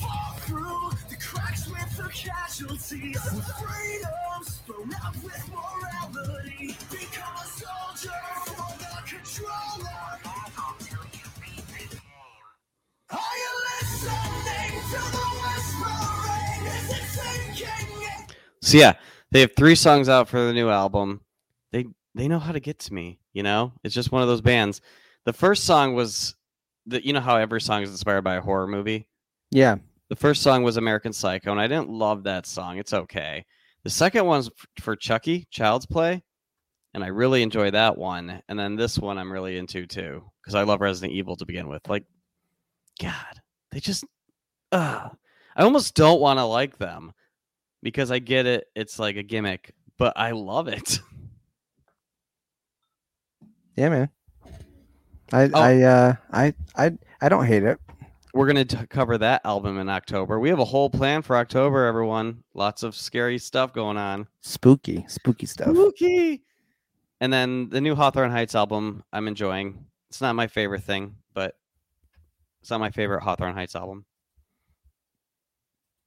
[0.00, 3.20] Fall through the cracks with the casualties.
[3.60, 6.76] Freedom's thrown up with morality.
[6.90, 10.18] Become a soldier for the controller.
[13.10, 15.27] Are you listening to the
[18.68, 18.96] So yeah,
[19.30, 21.22] they have three songs out for the new album.
[21.72, 23.72] They they know how to get to me, you know?
[23.82, 24.82] It's just one of those bands.
[25.24, 26.36] The first song was
[26.84, 29.08] the you know how every song is inspired by a horror movie?
[29.50, 29.76] Yeah.
[30.10, 32.76] The first song was American Psycho, and I didn't love that song.
[32.76, 33.46] It's okay.
[33.84, 34.50] The second one's
[34.80, 36.22] for Chucky, Child's Play,
[36.92, 38.42] and I really enjoy that one.
[38.50, 41.68] And then this one I'm really into too, because I love Resident Evil to begin
[41.68, 41.88] with.
[41.88, 42.04] Like,
[43.00, 43.40] God,
[43.70, 44.04] they just,
[44.72, 45.08] uh,
[45.56, 47.14] I almost don't want to like them
[47.82, 48.66] because I get it.
[48.74, 50.98] It's like a gimmick, but I love it.
[53.76, 54.08] Yeah, man.
[55.32, 55.60] I Oh.
[55.60, 57.78] I uh I I I don't hate it.
[58.34, 60.40] We're gonna t- cover that album in October.
[60.40, 62.42] We have a whole plan for October, everyone.
[62.54, 64.26] Lots of scary stuff going on.
[64.40, 65.68] Spooky, spooky stuff.
[65.68, 66.42] Spooky.
[67.20, 69.86] And then the new Hawthorne Heights album, I'm enjoying.
[70.10, 71.54] It's not my favorite thing, but
[72.62, 74.06] it's not my favorite Hawthorne Heights album.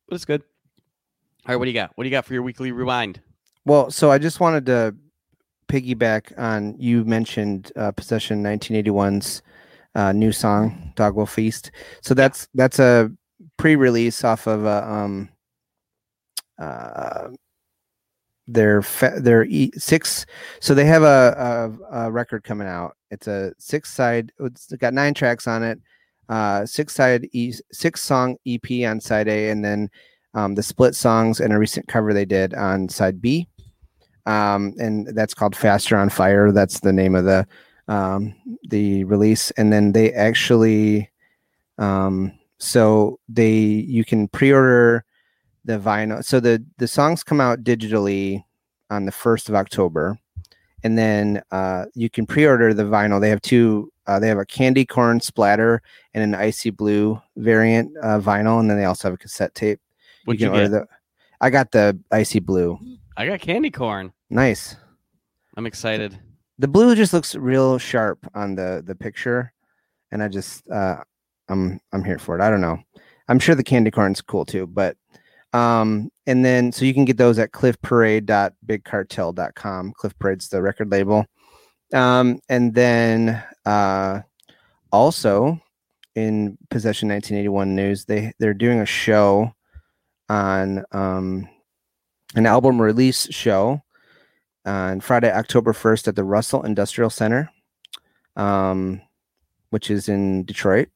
[0.10, 0.44] But it's good.
[1.46, 1.92] All right, what do you got?
[1.96, 3.20] What do you got for your weekly rewind?
[3.66, 4.96] Well, so I just wanted to
[5.68, 9.42] piggyback on you mentioned uh, Possession 1981's
[9.96, 11.72] uh, new song "Dog Will Feast."
[12.02, 13.12] So that's that's a
[13.58, 15.30] pre-release off of uh, um
[16.60, 17.30] uh
[18.48, 20.28] their fa- their e- six.
[20.60, 22.96] So they have a, a, a record coming out.
[23.10, 24.32] It's a six side.
[24.40, 25.80] It's got nine tracks on it.
[26.30, 29.90] Uh, six side e- six song EP on side A, and then
[30.34, 33.48] um, the split songs and a recent cover they did on side B
[34.26, 36.52] um, and that's called Faster on Fire.
[36.52, 37.48] That's the name of the
[37.88, 38.36] um,
[38.70, 39.52] the release.
[39.52, 41.10] And then they actually,
[41.78, 45.04] um, so they you can pre-order
[45.66, 46.24] the vinyl.
[46.24, 48.44] So the the songs come out digitally
[48.90, 50.20] on the first of October,
[50.84, 53.20] and then uh, you can pre-order the vinyl.
[53.22, 53.92] They have two.
[54.08, 55.82] Uh, they have a candy corn splatter
[56.14, 59.80] and an icy blue variant uh, vinyl, and then they also have a cassette tape.
[60.26, 60.72] What'd you, can get?
[60.72, 60.88] the.
[61.40, 62.78] I got the icy blue.
[63.18, 64.14] I got candy corn.
[64.30, 64.76] Nice.
[65.58, 66.18] I'm excited.
[66.60, 69.52] the blue just looks real sharp on the the picture
[70.12, 70.98] and i just uh
[71.50, 72.78] i'm i'm here for it i don't know
[73.28, 74.96] i'm sure the candy corn's cool too but
[75.54, 81.26] um and then so you can get those at cliffparade.bigcartel.com cliff parade's the record label
[81.94, 84.22] um and then uh
[84.92, 85.60] also
[86.16, 89.54] in possession 1981 news they they're doing a show
[90.32, 91.48] on um
[92.36, 93.82] an album release show
[94.66, 97.50] on Friday, October 1st at the Russell Industrial Center,
[98.38, 99.02] um,
[99.72, 100.88] which is in Detroit.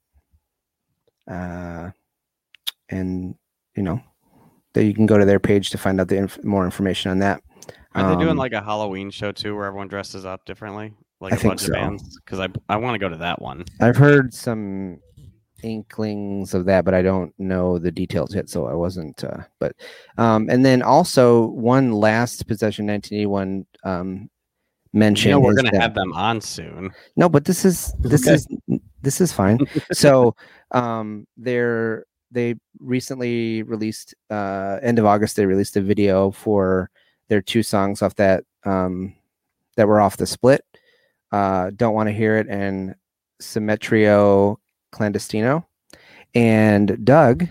[1.30, 1.90] uh,
[2.90, 3.36] and
[3.76, 4.00] you know,
[4.74, 7.20] that you can go to their page to find out the inf- more information on
[7.20, 7.42] that.
[7.96, 11.34] Are they doing Um, like a Halloween show too, where everyone dresses up differently, like
[11.34, 11.68] I a bunch so.
[11.68, 12.20] of bands?
[12.24, 13.66] Because I I want to go to that one.
[13.82, 15.00] I've heard some
[15.64, 19.24] inklings of that, but I don't know the details yet, so I wasn't.
[19.24, 19.76] Uh, but
[20.18, 24.30] um, and then also one last possession 1981 um,
[24.94, 25.30] mention.
[25.30, 26.92] You know we're gonna that- have them on soon.
[27.16, 28.36] No, but this is this Okay.
[28.36, 28.48] is
[29.02, 29.60] this is fine.
[29.92, 30.36] so
[30.72, 36.90] um they're they recently released uh end of August they released a video for
[37.30, 39.14] their two songs off that um
[39.78, 40.64] that were off the split.
[41.32, 42.96] Uh Don't Want to Hear It and
[43.40, 44.60] Symmetrio
[44.96, 45.66] Clandestino.
[46.34, 47.48] And Doug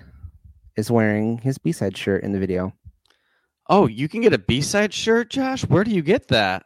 [0.77, 2.73] is wearing his B-side shirt in the video.
[3.69, 5.63] Oh, you can get a B side shirt, Josh.
[5.67, 6.65] Where do you get that?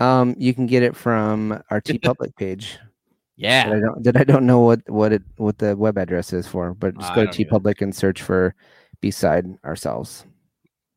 [0.00, 2.78] Um you can get it from our TeePublic page.
[3.62, 6.32] that I Yeah, don't that I don't know what what it what the web address
[6.32, 8.54] is for, but just I go to TeePublic and search for
[9.00, 10.24] B side ourselves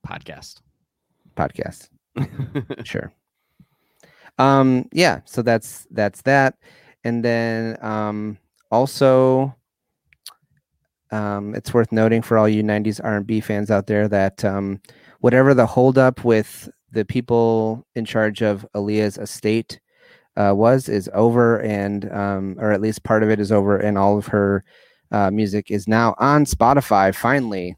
[0.06, 0.62] podcast.
[1.36, 1.90] podcast.
[2.84, 3.12] Sure.
[4.38, 6.56] Um yeah, so that's that's that.
[7.04, 8.38] And then um
[8.72, 9.56] also
[11.12, 14.82] um it's worth noting for all you 90s R&B fans out there that um
[15.22, 19.80] whatever the holdup with the people in charge of Aaliyah's estate
[20.38, 23.98] uh, was is over and um, or at least part of it is over and
[23.98, 24.64] all of her
[25.12, 27.76] uh, music is now on Spotify finally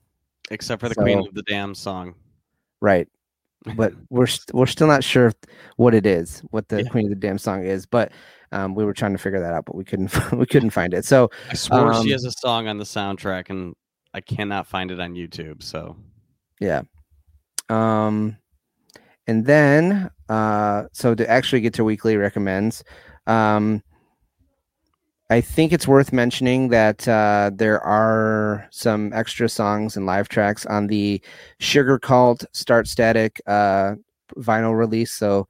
[0.51, 2.15] Except for the Queen of the Damned song.
[2.81, 3.07] right
[3.77, 5.31] but we're st- we're still not sure
[5.77, 6.89] what it is what the Yeah.
[6.89, 8.11] Queen of the Damned song is but
[8.51, 11.05] um, we were trying to figure that out but we couldn't we couldn't find it
[11.05, 13.75] so I swore Um, she has a song on the soundtrack, and
[14.13, 15.61] I cannot find it on YouTube.
[15.63, 15.95] So
[16.59, 16.81] Yeah.
[17.69, 18.37] Um
[19.27, 22.83] and then uh so to actually get to weekly recommends,
[23.27, 23.83] um
[25.31, 30.65] I think it's worth mentioning that uh, there are some extra songs and live tracks
[30.65, 31.21] on the
[31.59, 33.93] Sugarcult Start Static uh,
[34.37, 35.13] vinyl release.
[35.13, 35.47] So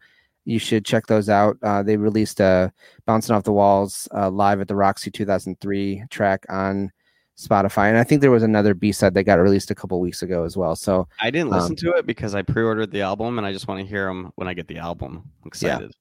[0.50, 1.58] you should check those out.
[1.62, 2.72] Uh, they released a
[3.06, 6.92] Bouncing Off the Walls uh, live at the Roxy 2003 track on
[7.38, 7.88] Spotify.
[7.90, 10.44] And I think there was another B side that got released a couple weeks ago
[10.44, 10.76] as well.
[10.76, 13.68] So I didn't listen Um, to it because I pre-ordered the album, and I just
[13.68, 15.24] want to hear them when I get the album.
[15.44, 15.92] I'm excited.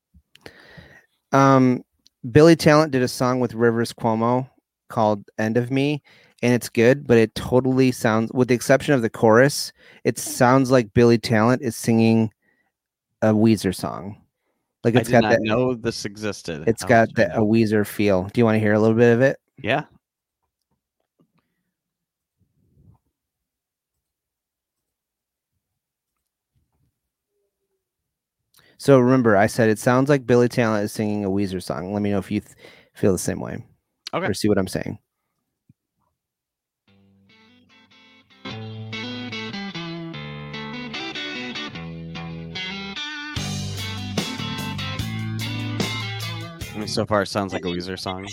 [1.32, 1.82] um,
[2.30, 4.48] Billy Talent did a song with Rivers Cuomo
[4.88, 6.02] called End of Me,
[6.42, 9.72] and it's good, but it totally sounds, with the exception of the chorus,
[10.04, 12.32] it sounds like Billy Talent is singing
[13.22, 14.16] a Weezer song.
[14.88, 16.64] Like I it's did got that, know this existed.
[16.66, 17.40] it's I'll got that a.
[17.40, 18.24] Weezer feel.
[18.24, 19.38] Do you want to hear a little bit of it?
[19.62, 19.84] yeah.
[28.78, 31.92] So remember, I said it sounds like Billy Talent is singing a Weezer song.
[31.92, 32.54] Let me know if you th-
[32.94, 33.64] feel the same way
[34.14, 34.26] Okay.
[34.26, 34.98] or see what I'm saying.
[46.88, 48.26] So far it sounds like a Weezer song.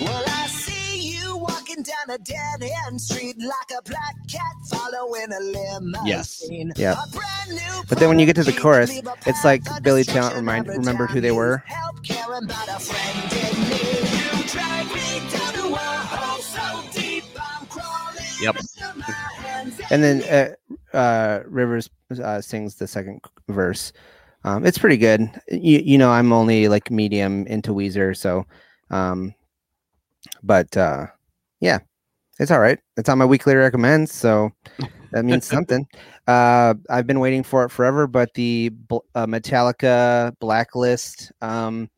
[0.00, 5.26] Well, I see you walking down a dead end street like a black cat following
[5.32, 6.02] a limousine.
[6.06, 6.44] Yes.
[6.76, 6.92] Yeah.
[7.02, 8.90] A brand new But then when you get to the chorus,
[9.26, 11.58] it's like Billy Talent remind- remembered who they were.
[11.66, 14.10] help caring about a friend in need.
[14.40, 18.56] You drag me down to a hole so deep I'm crawling Yep.
[18.56, 20.56] into my hands and then
[20.92, 21.88] uh, uh, Rivers
[22.22, 23.92] uh, sings the second verse.
[24.44, 25.20] Um, it's pretty good.
[25.48, 28.46] You, you know, I'm only like medium into Weezer, so,
[28.90, 29.34] um,
[30.42, 31.06] but uh,
[31.60, 31.80] yeah,
[32.38, 32.78] it's all right.
[32.96, 34.50] It's on my weekly recommends, so
[35.12, 35.86] that means something.
[36.26, 38.72] Uh, I've been waiting for it forever, but the
[39.14, 41.90] uh, Metallica Blacklist um,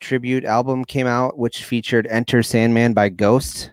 [0.00, 3.70] tribute album came out, which featured "Enter Sandman" by Ghost,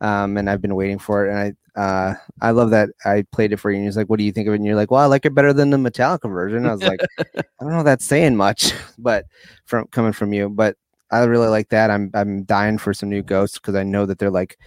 [0.00, 3.52] um, and I've been waiting for it, and I uh, I love that I played
[3.52, 3.76] it for you.
[3.78, 5.24] And he's like, "What do you think of it?" And you're like, "Well, I like
[5.24, 8.72] it better than the Metallica version." I was like, "I don't know, that's saying much,"
[8.98, 9.24] but
[9.64, 10.76] from coming from you, but
[11.10, 11.90] I really like that.
[11.90, 14.58] I'm I'm dying for some new Ghosts because I know that they're like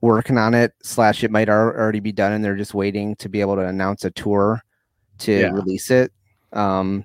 [0.00, 0.72] working on it.
[0.82, 3.66] Slash, it might al- already be done, and they're just waiting to be able to
[3.66, 4.62] announce a tour
[5.18, 5.50] to Yeah.
[5.50, 6.12] release it.
[6.52, 7.04] Um,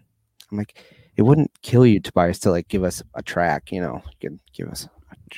[0.51, 0.83] I'm like,
[1.15, 3.71] it wouldn't kill you, Tobias, to like give us a track.
[3.71, 4.87] You know, give give us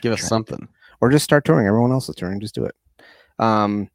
[0.01, 0.67] Give us track something.
[1.01, 1.67] or just start touring.
[1.67, 2.39] Everyone else is touring.
[2.39, 2.75] Just do it.
[3.39, 3.89] Um,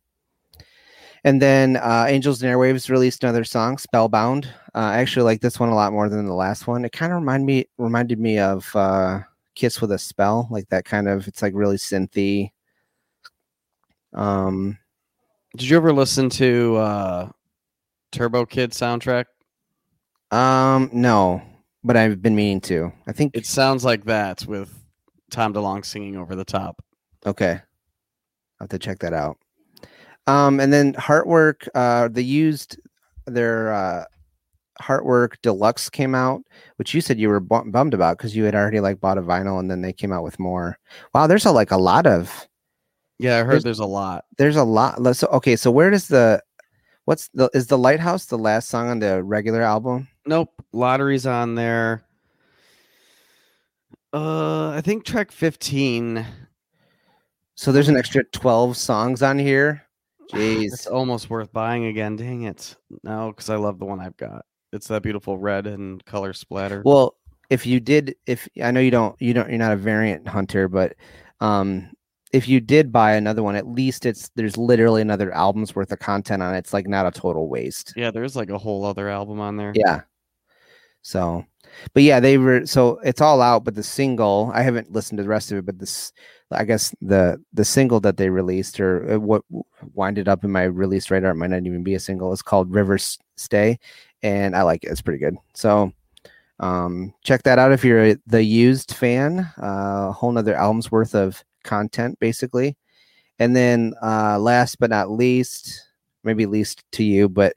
[1.24, 4.46] and then uh, Angels and Airwaves released another song, Spellbound.
[4.74, 6.84] Uh, I actually like this one a lot more than the last one.
[6.84, 9.20] It kind of remind me reminded me of uh,
[9.54, 11.26] Kiss with a Spell, like that kind of.
[11.26, 12.50] It's like really synthy.
[14.14, 14.78] Um,
[15.56, 17.28] Did you ever listen to uh,
[18.12, 19.24] Turbo Kid soundtrack?
[20.30, 21.42] um, no,
[21.82, 22.92] but I've been meaning to.
[23.06, 24.72] I think It sounds like that with
[25.30, 26.82] Tom DeLonge singing over the top.
[27.26, 27.60] okay.
[28.60, 29.38] I'll have to check that out.
[30.26, 32.78] Um, and then Heartwork, uh, the used
[33.26, 34.04] their uh,
[34.82, 36.42] Heartwork Deluxe came out,
[36.76, 39.22] which you said you were bu- bummed about because you had already like bought a
[39.22, 40.78] vinyl, and then they came out with more.
[41.14, 42.46] Wow, there's a like a lot of
[43.18, 44.24] Yeah, I heard There's- there's, a lot.
[44.36, 45.16] there's a lot.
[45.16, 46.42] So okay, so where does the
[47.06, 50.08] what's the is the Lighthouse the last song on the regular album?
[50.26, 52.02] Nope, lottery's on there.
[54.12, 56.24] Uh, I think track 15.
[57.58, 59.84] So there's an extra twelve songs on here.
[60.32, 60.66] Jeez.
[60.66, 62.14] It's almost worth buying again.
[62.14, 62.76] Dang it.
[63.02, 64.44] No, because I love the one I've got.
[64.72, 66.82] It's that beautiful red and color splatter.
[66.84, 67.16] Well,
[67.50, 70.68] if you did, if I know you don't, you don't, you're not a variant hunter,
[70.68, 70.94] but
[71.40, 71.90] um,
[72.32, 75.98] if you did buy another one, at least it's there's literally another album's worth of
[75.98, 76.58] content on it.
[76.58, 77.92] It's like not a total waste.
[77.96, 79.72] yeah, there's like a whole other album on there.
[79.74, 80.02] Yeah.
[81.02, 81.44] So,
[81.94, 83.64] but yeah, they were so it's all out.
[83.64, 86.12] But the single, I haven't listened to the rest of it, but this,
[86.50, 89.42] I guess the the single that they released or uh, what
[89.94, 92.32] winded up in my release radar it might not even be a single.
[92.32, 93.78] It's called Rivers Stay,
[94.22, 94.90] and I like it.
[94.90, 95.36] It's pretty good.
[95.54, 95.92] So,
[96.60, 99.40] um, check that out if you're the used fan.
[99.60, 102.76] Uh, a whole nother album's worth of content, basically.
[103.38, 105.86] And then, uh, last but not least,
[106.24, 107.54] maybe least to you, but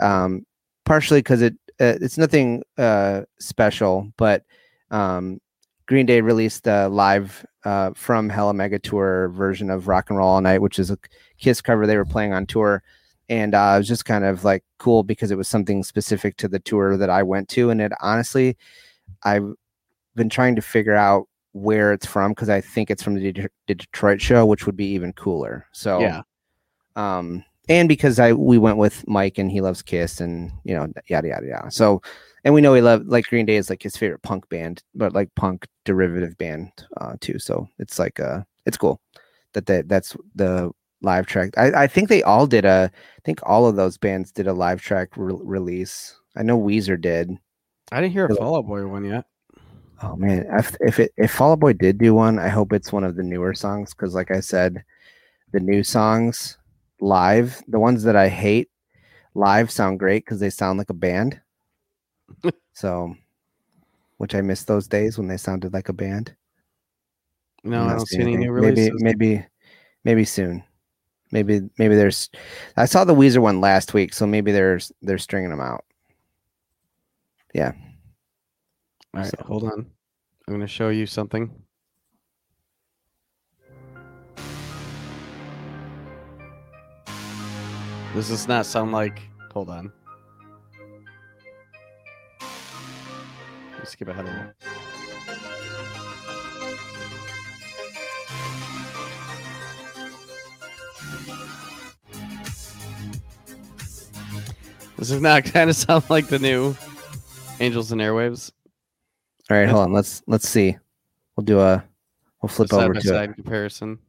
[0.00, 0.46] um,
[0.84, 4.44] partially because it it's nothing uh, special, but
[4.90, 5.40] um,
[5.86, 10.28] Green Day released the live uh, from Hella Mega Tour version of Rock and Roll
[10.28, 10.98] All Night, which is a
[11.38, 12.82] Kiss cover they were playing on tour,
[13.28, 16.48] and uh, it was just kind of like cool because it was something specific to
[16.48, 18.56] the tour that I went to, and it honestly,
[19.22, 19.52] I've
[20.16, 23.52] been trying to figure out where it's from because I think it's from the, Det-
[23.66, 25.66] the Detroit show, which would be even cooler.
[25.72, 26.22] So Yeah.
[26.96, 30.86] um and because i we went with mike and he loves kiss and you know
[31.08, 31.70] yada yada yada.
[31.70, 32.02] So
[32.44, 35.12] and we know he loved like green day is like his favorite punk band but
[35.12, 37.38] like punk derivative band uh too.
[37.38, 39.00] So it's like uh it's cool
[39.54, 40.70] that that that's the
[41.02, 41.56] live track.
[41.56, 44.52] I i think they all did a i think all of those bands did a
[44.52, 46.18] live track re- release.
[46.36, 47.36] I know weezer did.
[47.90, 49.24] I didn't hear a Fall Out Boy one yet.
[50.02, 52.92] Oh man, if if it if Fall Out Boy did do one, I hope it's
[52.92, 54.84] one of the newer songs because, like I said,
[55.52, 56.57] the new songs
[57.00, 58.68] live, the ones that I hate
[59.34, 61.40] live, sound great because they sound like a band.
[62.74, 63.14] so,
[64.18, 66.34] which I miss those days when they sounded like a band.
[67.64, 68.90] No, I don't see seeing any new releases.
[69.00, 69.46] Maybe, maybe,
[70.04, 70.64] maybe soon.
[71.30, 72.30] Maybe, maybe there's.
[72.76, 75.84] I saw the Weezer one last week, so maybe there's they're stringing them out.
[77.54, 77.72] Yeah.
[79.14, 79.90] All right, so- hold on.
[80.46, 81.50] I'm going to show you something.
[88.18, 89.22] This not sound like.
[89.52, 89.92] Hold on.
[93.78, 94.52] Let's skip ahead a little.
[104.96, 106.74] This does not kind of sound like the new
[107.60, 108.50] Angels and Airwaves.
[109.48, 109.92] All right, hold on.
[109.92, 110.76] Let's let's see.
[111.36, 111.84] We'll do a.
[112.42, 113.04] We'll flip over to it.
[113.04, 114.00] side comparison.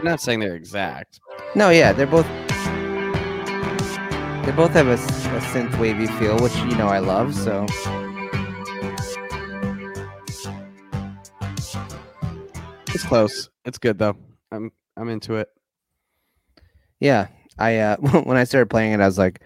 [0.00, 1.20] I'm not saying they're exact.
[1.54, 2.26] No, yeah, they're both.
[4.46, 7.34] They both have a, a synth wavy feel, which you know I love.
[7.34, 7.66] So
[12.94, 13.50] It's close.
[13.66, 14.16] It's good though.
[14.50, 15.48] I'm I'm into it.
[16.98, 17.26] yeah,
[17.58, 19.42] I uh when I started playing it, I was like,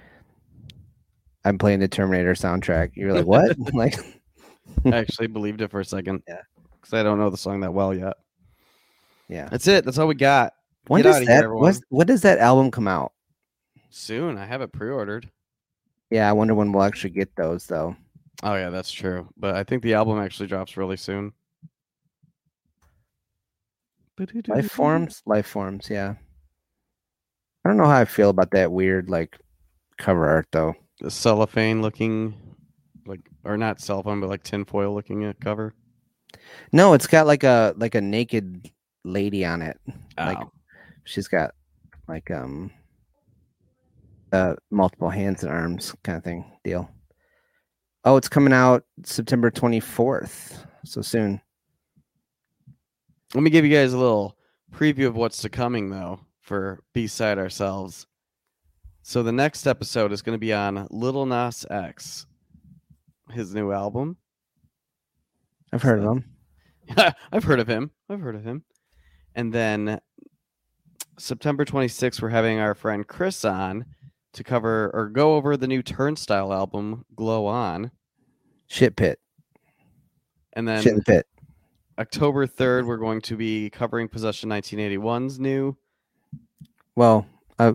[1.45, 2.93] I'm playing the Terminator soundtrack.
[2.95, 3.57] You're like, what?
[3.75, 3.97] like,
[4.85, 6.23] I actually believed it for a second.
[6.29, 6.43] Yeah.
[6.81, 8.15] Because I don't know the song that well yet.
[9.29, 9.49] Yeah.
[9.49, 9.85] That's it.
[9.85, 10.53] That's all we got.
[10.87, 11.45] When Get does here, that?
[11.45, 11.75] everyone.
[11.89, 13.13] When does that album come out?
[13.91, 14.37] Soon.
[14.37, 15.31] I have it pre-ordered.
[16.11, 17.97] Yeah, I wonder when we'll actually get those though.
[18.43, 19.29] Oh yeah, that's true.
[19.37, 21.33] But I think the album actually drops really soon.
[24.49, 25.89] Life forms, life forms.
[25.91, 26.15] Yeah.
[27.65, 29.39] I don't know how I feel about that weird like
[29.99, 30.75] cover art though.
[31.01, 32.35] the cellophane looking
[33.07, 35.73] like or not cellophane but like tinfoil looking at cover
[36.73, 38.71] No, it's got like a like a naked
[39.05, 39.79] lady on it.
[40.19, 40.51] Like Oh.
[41.05, 41.55] she's got
[42.09, 42.71] like um
[44.33, 46.91] uh multiple hands and arms kind of thing deal.
[48.05, 50.67] Oh, it's coming out September 24th.
[50.85, 51.41] So soon.
[53.35, 54.37] let me give you guys a little
[54.73, 58.07] preview of what's to coming though for b-side ourselves
[59.03, 62.27] so the next episode is going to be on little nas x
[63.31, 64.17] his new album
[65.73, 66.25] I've heard of him.
[67.33, 68.63] i've heard of him i've heard of him
[69.35, 70.01] and then
[71.19, 73.85] september 26th we're having our friend chris on
[74.33, 77.93] to cover or go over the new Turnstile album, Glow On.
[78.67, 79.21] Shit pit.
[80.55, 81.27] And then Shit pit.
[82.01, 85.77] October 3rd, we're going to be covering Possession 1981's new.
[86.97, 87.27] Well,
[87.61, 87.75] I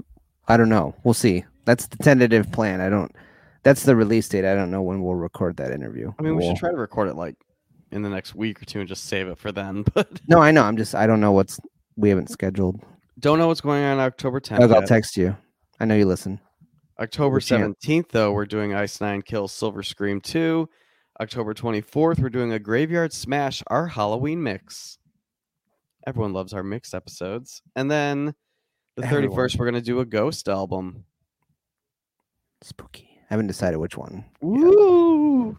[0.49, 0.95] I don't know.
[1.05, 1.45] We'll see.
[1.64, 2.82] That's the tentative plan.
[2.82, 3.16] I don't.
[3.64, 4.43] That's the release date.
[4.43, 6.12] I don't know when we'll record that interview.
[6.20, 7.36] I mean, we We'll- should try to record it like
[7.91, 9.83] in the next week or two and just save it for then.
[9.93, 10.63] But No, I know.
[10.63, 10.95] I'm just.
[10.95, 11.59] I don't know what's.
[11.95, 12.81] We haven't scheduled.
[13.19, 14.59] don't know what's going on October 10th.
[14.59, 15.35] Doug, I'll text you.
[15.79, 16.39] I know you listen.
[16.99, 20.67] October 17th, though, we're doing Ice Nine Kills Silver Scream 2.
[21.21, 24.97] October 24th, we're doing a Graveyard Smash, our Halloween mix.
[26.07, 27.61] Everyone loves our mixed episodes.
[27.75, 28.33] And then
[28.95, 31.05] the 31st, we're going to do a Ghost album.
[32.61, 33.09] Spooky.
[33.29, 34.25] I haven't decided which one.
[34.41, 35.57] Woo!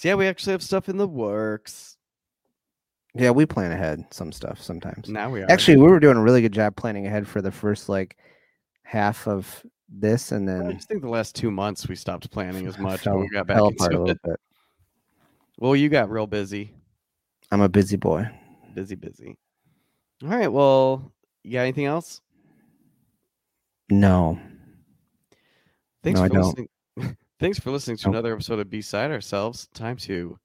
[0.00, 1.98] So, yeah, we actually have stuff in the works.
[3.14, 5.10] Yeah, we plan ahead some stuff sometimes.
[5.10, 5.50] Now we are.
[5.50, 8.16] Actually, we were doing a really good job planning ahead for the first like
[8.82, 12.66] half of this, and then I just think the last two months we stopped planning
[12.66, 13.02] as much.
[13.02, 14.22] fell, we got back into little it.
[14.22, 14.40] bit.
[15.58, 16.72] Well, you got real busy.
[17.50, 18.26] I'm a busy boy.
[18.72, 19.36] Busy, busy.
[20.22, 20.50] All right.
[20.50, 21.12] Well,
[21.44, 22.22] you got anything else?
[23.90, 24.40] No,
[26.02, 26.34] Thanks No, I for
[26.96, 27.16] don't.
[27.40, 27.48] listening.
[27.48, 28.14] Thanks for listening to Nope.
[28.14, 29.68] another episode of Beside Ourselves.
[29.74, 30.38] Time to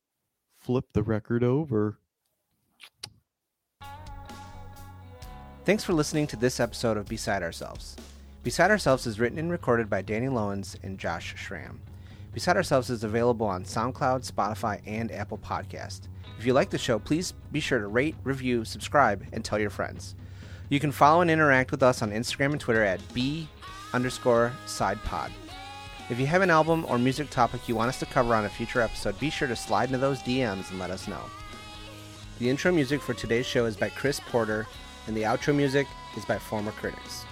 [0.57, 1.99] flip the record over.
[5.65, 7.95] Thanks for listening to this episode of Beside Ourselves.
[8.43, 11.81] Beside Ourselves is written and recorded by Danny Lowens and Josh Schramm.
[12.33, 16.01] Beside Ourselves is available on SoundCloud, Spotify, and Apple Podcast.
[16.37, 19.69] If you like the show, please be sure to rate, review, subscribe, and tell your
[19.69, 20.15] friends.
[20.69, 23.47] You can follow and interact with us on Instagram and Twitter at B
[23.93, 25.31] underscore side pod.
[26.08, 28.49] If you have an album or music topic you want us to cover on a
[28.49, 31.22] future episode, be sure to slide into those DMs and let us know.
[32.38, 34.68] The intro music for today's show is by Chris Porter,
[35.08, 37.24] and the outro music is by Former Critics.